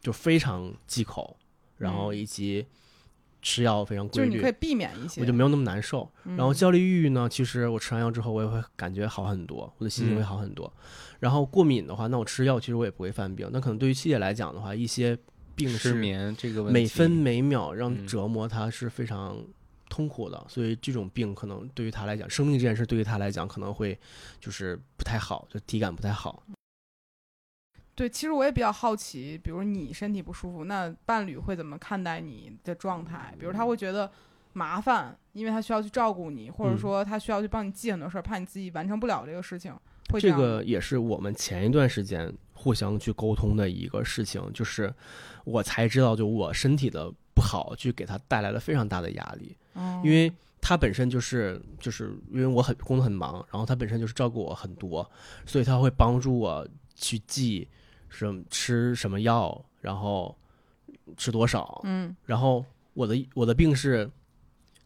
[0.01, 1.37] 就非常忌口，
[1.77, 2.65] 然后嗯以及
[3.41, 6.09] 吃药非常规律就是你可以，避免一些，我就没有那么难受。
[6.25, 10.71] 嗯然后焦虑抑郁呢，其实我吃完药之后，我也会感觉好很多，我的心情会嗯好很多。
[11.19, 13.49] 然后过敏的话，那我吃药其实我也不会犯病。
[13.51, 15.17] 那可能对于七姐来讲的话，一些
[15.55, 19.37] 病失眠这个问题，每分每秒让嗯折磨她是非常
[19.89, 23.97] 痛苦的，所以这种病可能对于他来讲，生命这件事对于他来讲可能会
[24.39, 26.43] 就是不太好，就体感不太好。
[27.95, 33.35] 对，其实我也比较好奇，比如你身体不舒服，那伴侣会怎么看待你的状态？
[33.37, 34.09] 比如他会觉得
[34.53, 39.77] 麻烦，因为他需要去照顾你，或者嗯说他需要去帮你记很多事儿，怕你自己完成不了这个事情，
[40.17, 44.93] 这个也是我们前一段时间互相去沟通的一个事情，就是
[45.43, 55.09] 我才知道，就我身体的不好，去给他带来了非常大的压力，哦因为他本身就是就是因为我很工作很忙，然后他本身就是照顾我很多，
[55.45, 57.67] 所以他会帮助我去记
[58.09, 60.37] 什么吃什么药，然后
[61.15, 62.15] 吃多少，嗯。
[62.25, 62.63] 然后
[62.93, 64.09] 我的我的病是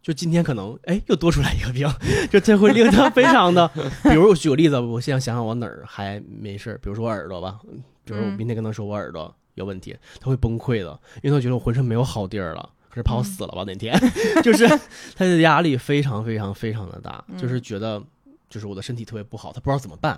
[0.01, 1.87] 就今天可能哎又多出来一个病，
[2.29, 3.67] 就这会令他非常的，
[4.03, 7.59] 比如我举个例子，我现在想想我哪儿还没事儿，比如说我耳朵吧，
[8.05, 8.37] 比如我嗯。
[8.37, 12.69] 明天跟他说我耳朵有问题，他会崩溃的，因为他觉得我浑身没有好地儿了。
[12.93, 13.63] 可是怕我死了吧？
[13.65, 13.91] 那天。
[14.43, 14.67] 就是
[15.15, 17.99] 他的压力非常非常非常的大，就是觉得
[18.47, 20.13] 就是我的身体特别不好，他不知道怎么办，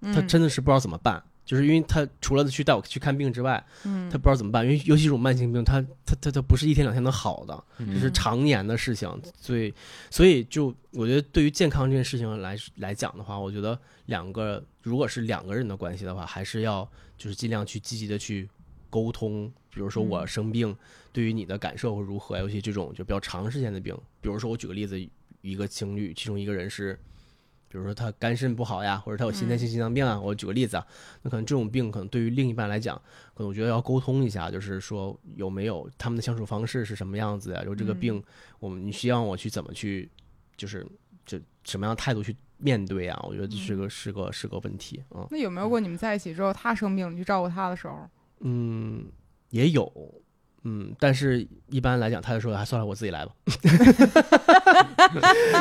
[0.00, 0.28] 他嗯。
[0.28, 1.20] 真的是不知道怎么办。
[1.42, 4.08] 就是因为他除了去带我去看病之外，嗯。
[4.08, 9.10] 他不知道怎么办，因为尤其这种慢性病，他他他他不是一天两天能好的，嗯这是常年的事情，
[9.40, 9.74] 所以
[10.10, 13.76] 所以就我觉得对于健康这件事情来来讲的话，我觉得
[14.06, 18.48] 两个如果是两个人的关系的话，还是要就是尽量去积极的去
[18.88, 20.76] 沟通，比如说我嗯生病，
[21.12, 25.00] 对于你的感受如何，尤其这种就比较长时间的病，比如说我举个例子，
[25.40, 26.98] 一个情侣，其中一个人是。
[27.72, 30.84] 比如说他肝肾不好呀，或者他有先天性心脏病啊，我举个例子啊，
[31.22, 33.00] 那可能这种病可能对于另一半来讲，
[33.32, 37.62] 可能我觉得要沟通一下，就是说有没有他们的相处方式是什么样子呀？
[37.62, 38.20] 就这个病，
[38.58, 40.10] 我们你希望我去怎么去，
[40.56, 40.84] 就是
[41.24, 43.16] 就什么样的态度去面对啊？
[43.22, 45.28] 我觉得这是个、是个是个问题啊。
[45.30, 48.00] 那有没有过你们在一起之后，他生病你去照顾他的时候？
[48.40, 49.06] 嗯，
[49.50, 49.90] 也有，
[50.62, 53.32] 嗯，但是一般来讲，他就说，还算了，我自己来吧。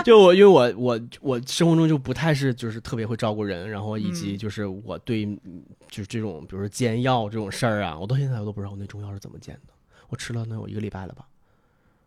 [0.03, 9.73] 就我，因为我我我生活中就不太是就是特别会照顾人，然后以及嗯就是我对嗯就是这种比如说煎药这种事儿啊，我到现在我都不知道我那中药是怎么煎的，
[10.09, 11.25] 我吃了能有一个礼拜了吧，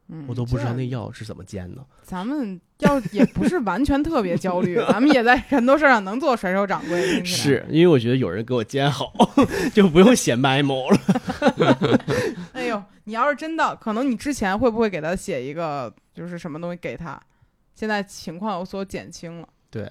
[0.09, 1.85] 嗯，我都不知道那药是怎么煎的。
[2.03, 7.25] 咱们要也不是完全特别焦虑，咱们也在很多事儿上能做甩手掌柜。
[7.25, 9.13] 是因为我觉得有人给我煎好，
[9.73, 12.01] 就不用写 memo 了。
[12.53, 17.21] 哎呦，你要是真的，可能你之前会不会给他写一个，就是什么东西给他？
[17.75, 19.49] 现在情况有所减轻了。
[19.71, 19.91] 对，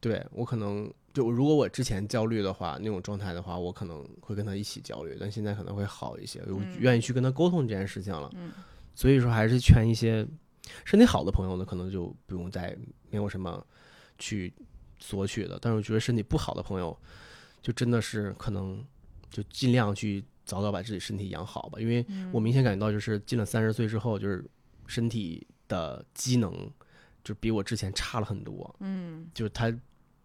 [0.00, 8.28] 对我可能就如果我之前焦虑的话，那种状态的话，我可能会跟他一起焦虑，但现在可能会好一些，我嗯愿意去跟他沟通这件事情了。
[8.34, 8.52] 嗯
[8.94, 10.26] 所以说，还是劝一些
[10.84, 12.76] 身体好的朋友呢，可能就不用再
[13.10, 13.64] 没有什么
[14.18, 14.52] 去
[14.98, 15.58] 索取的。
[15.60, 16.96] 但是我觉得身体不好的朋友，
[17.60, 18.84] 就真的是可能
[19.30, 24.44] 就尽量去早早把自己身体养好吧，因为嗯我明显感觉到，就是进了三十岁之后，就是
[24.86, 26.70] 身体的机能
[27.24, 28.74] 就比我之前差了很多。
[28.80, 29.72] 嗯，就是他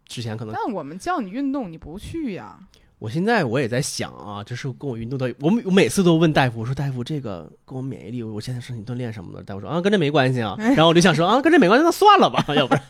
[0.06, 2.60] 之前可能，但我们叫你运动，你不去呀？
[3.00, 12.84] 我现在我也在想啊，就是跟我运动的，我每我每次都问大夫，我说大夫这个跟我免疫力，我现在身体锻炼什么的，大夫说啊跟这没关系啊，然后我就想说啊跟这没关系，那算了吧， 要不然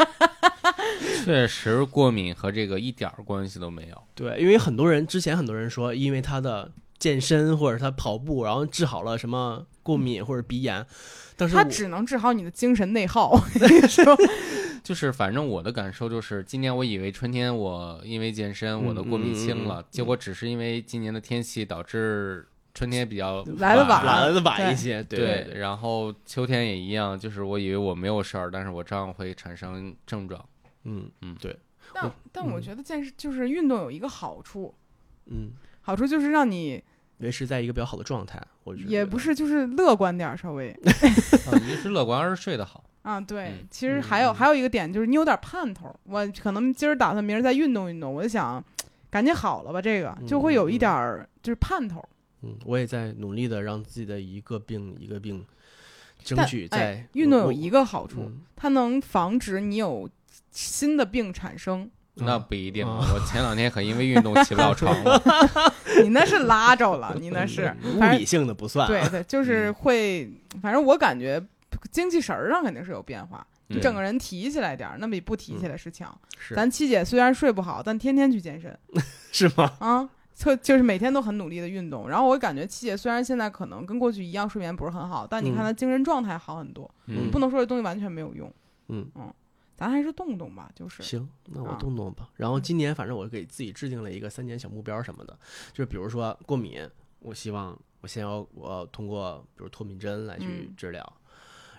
[1.26, 4.02] 确实过敏和这个一点儿关系都没有。
[4.16, 10.86] 对，因为很多人之前很多人说，因为他的健身或者他跑步，然后治好了什么过敏或者鼻炎，
[11.36, 13.38] 但是他只能治好你的精神内耗。
[14.84, 19.84] 就是反正我的感受就是，今年我以为春天我因为健身我的过敏轻了，嗯嗯嗯。
[19.84, 30.44] 嗯结果只是因为今年的天气导致春天比较来的晚来的晚一些，对，然后秋天也一样，就是我以为我没有事儿，但是我照样会产生症状。
[30.84, 31.36] 嗯嗯。
[31.42, 31.58] 对，
[31.94, 32.62] 但但我嗯。
[32.62, 34.74] 觉得健身就是运动有一个好处，
[35.26, 35.52] 嗯，
[35.82, 36.84] 好处就是让你
[37.18, 42.84] 维持在一个比较好的状态，我觉得也不是就是乐观点儿稍微啊， 一是乐观，二是睡得好。
[43.08, 43.20] 啊。
[43.22, 48.64] 对嗯，其实还有嗯还有一个点就是你有点盼头儿，我可能今儿打算明儿再运动运动，我就想
[49.10, 52.10] 赶紧好了吧，这个就会有一点儿就是盼头儿。
[52.44, 55.44] 嗯，我也在努力的让自己的一个病一个病
[56.24, 60.10] 争取在哎，运动有一个好处，嗯它能防止你有
[60.52, 61.90] 新的病产生。
[62.20, 65.22] 那不一定，啊我前两天可因为运动起不了床 了。
[66.02, 70.28] 你那是拉着了，你那是嗯物理性的不算啊，对对，就是会，
[70.60, 71.40] 反正我感觉
[71.92, 76.16] 精气神儿上肯定是有变化，你嗯整个人提起来点儿，那比不提起来是强。
[76.38, 78.78] 是咱七姐虽然睡不好，但天天去健身
[79.32, 79.72] 是吗？
[79.80, 82.10] 啊，就就是每天都很努力的运动。
[82.10, 86.90] 然后我感觉七姐虽然现在可能跟过去一样睡眠不是很好，但你看嗯她精神状态好很多。
[87.08, 88.52] 嗯不能说这东西完全没有用，
[88.90, 89.34] 嗯嗯
[89.76, 92.30] 咱还是动动吧，就是行，那我啊动动吧。
[92.36, 95.38] 然后今年反正我给自己制定了一个三年小目标什么的，
[95.72, 96.82] 就是比如说过敏，
[97.20, 101.14] 我希望我先要我通过比如脱敏针来去嗯治疗，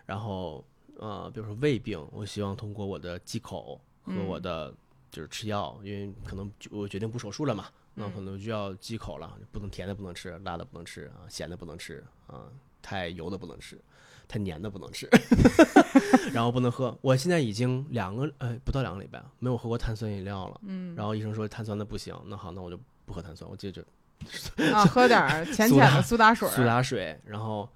[0.09, 0.65] 然后
[0.97, 4.73] 呃，比如说胃病，我希望通过我的忌口和嗯我的
[5.11, 12.45] 就是吃药，因为可能就我决定不手术了嘛，那嗯可能就要忌口了，不能甜的不能吃，辣的不能吃啊，咸的不能吃啊，
[12.81, 13.79] 太油的不能吃。
[14.27, 15.09] 太黏的不能吃，
[16.35, 16.95] 然后不能喝。
[17.01, 20.61] 我现在已经两个呃不到两个礼拜没有喝过碳酸饮料了。
[20.65, 23.83] 嗯，然后医生说碳酸的不行，那好，那我就不喝碳酸，我接着
[24.75, 27.67] 啊，喝点儿浅 浅的苏打水，苏打水，然后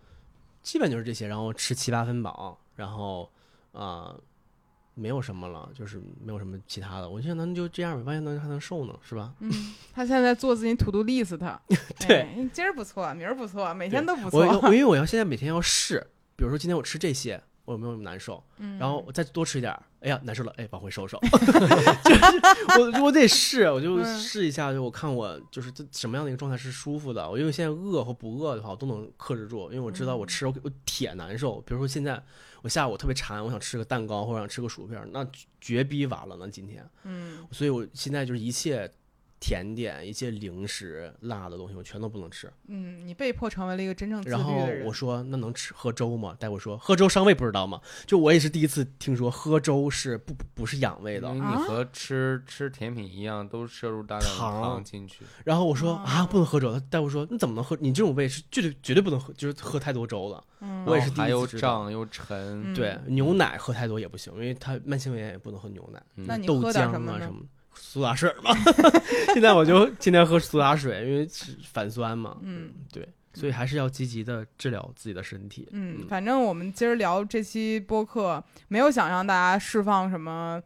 [0.63, 3.31] 基本就是这些，然后吃七八分饱，然后
[3.73, 4.21] 啊、呃
[4.95, 7.09] 没有什么了，就是没有什么其他的。
[7.09, 9.33] 我想那就这样吧，万一能还能瘦呢，是吧？
[9.41, 9.51] 嗯，
[9.95, 11.39] 他现在做自己 to do list，
[12.07, 14.61] 对哎今儿不错，明儿不错，每天都不我错。
[14.63, 16.07] 我因为 我要现在每天要试，
[16.37, 18.43] 比如说今天我吃这些，我有没有难受？
[18.59, 21.19] 嗯然后我再多吃一点儿，哎呀难受了，哎往回收收，
[22.05, 27.29] 就是我我得试，我就嗯试一下，就我看我就是这什么样的一个状态是舒服的。
[27.31, 31.61] 我因为现在饿和不饿的话，我都能克制住，因为我知道我嗯吃我我铁难受。
[31.63, 32.21] 比如说现在
[32.63, 35.27] 我下午特别馋，我想吃个蛋糕或者想吃个薯片，那
[35.61, 36.85] 绝逼完了呢今天。
[37.05, 38.91] 嗯所以我现在就是一切
[39.43, 42.49] 甜点、一些零食、辣的东西，我全都不能吃。
[42.69, 44.53] 嗯，你被迫成为了一个真正自律然后。
[44.85, 46.37] 我说那能吃喝粥吗？
[46.39, 47.81] 大夫说喝粥伤胃不知道吗？
[48.07, 55.25] 就我也是第一次听说喝粥是不不是养胃的你和吃吃甜品一样，都摄入大量的糖糖进去。
[55.45, 57.77] 然后我说哦啊不能喝粥，大夫说你怎么能喝？
[57.81, 60.45] 你这种胃是绝对绝对不能喝，就是喝太多粥了。
[60.61, 66.01] 嗯，我也是第一然后还又次知道胀又沉，嗯对，牛奶喝太多也不行，因为它慢性胃炎也不能喝牛奶。
[66.17, 67.41] 嗯豆那你喝点浆什么呢啊什么
[67.93, 68.57] 苏打水儿嘛。
[69.35, 71.29] 现在我就天天喝苏打水，因为
[71.71, 72.39] 反酸嘛。
[72.41, 75.69] 嗯，对，所以还是要积极的治疗自己的身体。
[75.73, 80.59] 嗯，反正我们今儿聊这期播客，没有想让大家释放什么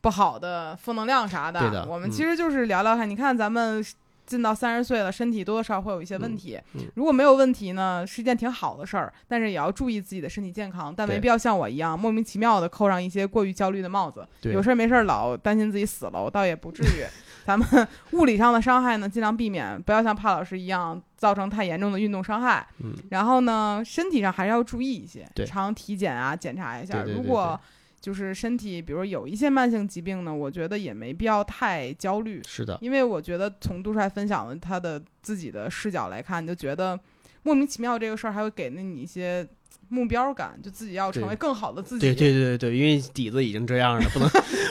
[0.00, 1.60] 不好的负能量啥的。
[1.60, 3.84] 对的我们嗯其实就是聊聊看，你看咱们
[4.26, 6.58] 进到三十岁了，身体多多少少会有一些问题。
[6.74, 14.26] 嗯嗯如果没有问题呢，是一件挺好的事儿，但是也要注意自己的身体健康，但没必要像我一样莫名其妙的扣上一些过于焦虑的帽子。
[14.52, 17.04] 有事儿没事儿老担心自己死了，我倒也不至于。
[17.44, 22.64] 咱们物理上的伤害呢，尽量避免，不要像帕老师一样造成太严重的运动伤害。
[22.78, 27.02] 嗯，然后呢，身体上还是要注意一些，常体检啊，检查一下。
[27.02, 27.60] 对对对如果
[28.02, 36.98] 就是身体，比如有一些慢性疾病呢，我觉得也没必要太焦虑，是的，因为我觉得从杜帅分享了他的自己的视角来看，就觉得
[37.44, 39.46] 莫名其妙这个事儿还会给了你一些
[39.88, 42.06] 目标感，就自己要成为更好的自己。
[42.06, 44.28] 对对对对对，因为底子已经这样了，不能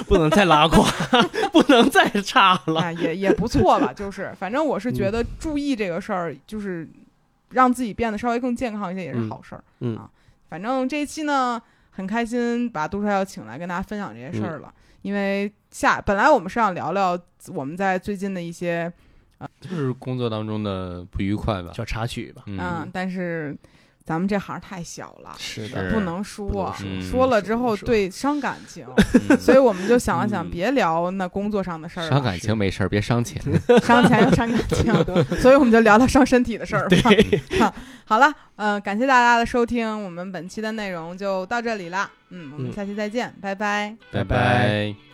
[0.07, 0.83] 不能再拉垮，
[1.53, 2.81] 不能再差了。
[2.81, 6.85] 啊，也也不错吧，就 是反正我是觉得注意这个事儿，就是
[7.51, 9.63] 让自己变得稍微更健康一些也是嗯好事儿。
[9.79, 10.09] 嗯啊
[10.49, 11.61] 反正这一期呢，
[11.91, 17.19] 很开心把杜帅要请来跟大家分享这些事儿了，因为下本来我们是想聊聊
[17.53, 18.91] 我们在最近的一些
[19.59, 21.71] 就是工作当中的不愉快吧。
[21.73, 23.55] 小插曲吧，嗯，嗯，但是
[24.03, 25.35] 咱们这行太小了。
[25.37, 28.85] 是是的，不能说，能说了之后对伤感情，
[29.29, 33.41] 嗯所以我们就想了想，嗯别聊那工作上的事儿了，伤感情没事儿，别伤钱。
[33.83, 37.09] 伤钱又伤感 情，所以我们就聊聊伤身体的事儿吧。
[37.09, 37.41] 对，
[38.05, 43.95] 好了，嗯，感谢大家的收听，我们本期的内容就到这里啦，嗯，我们嗯下期再见，拜拜。
[44.11, 44.35] 拜拜
[44.93, 45.10] 拜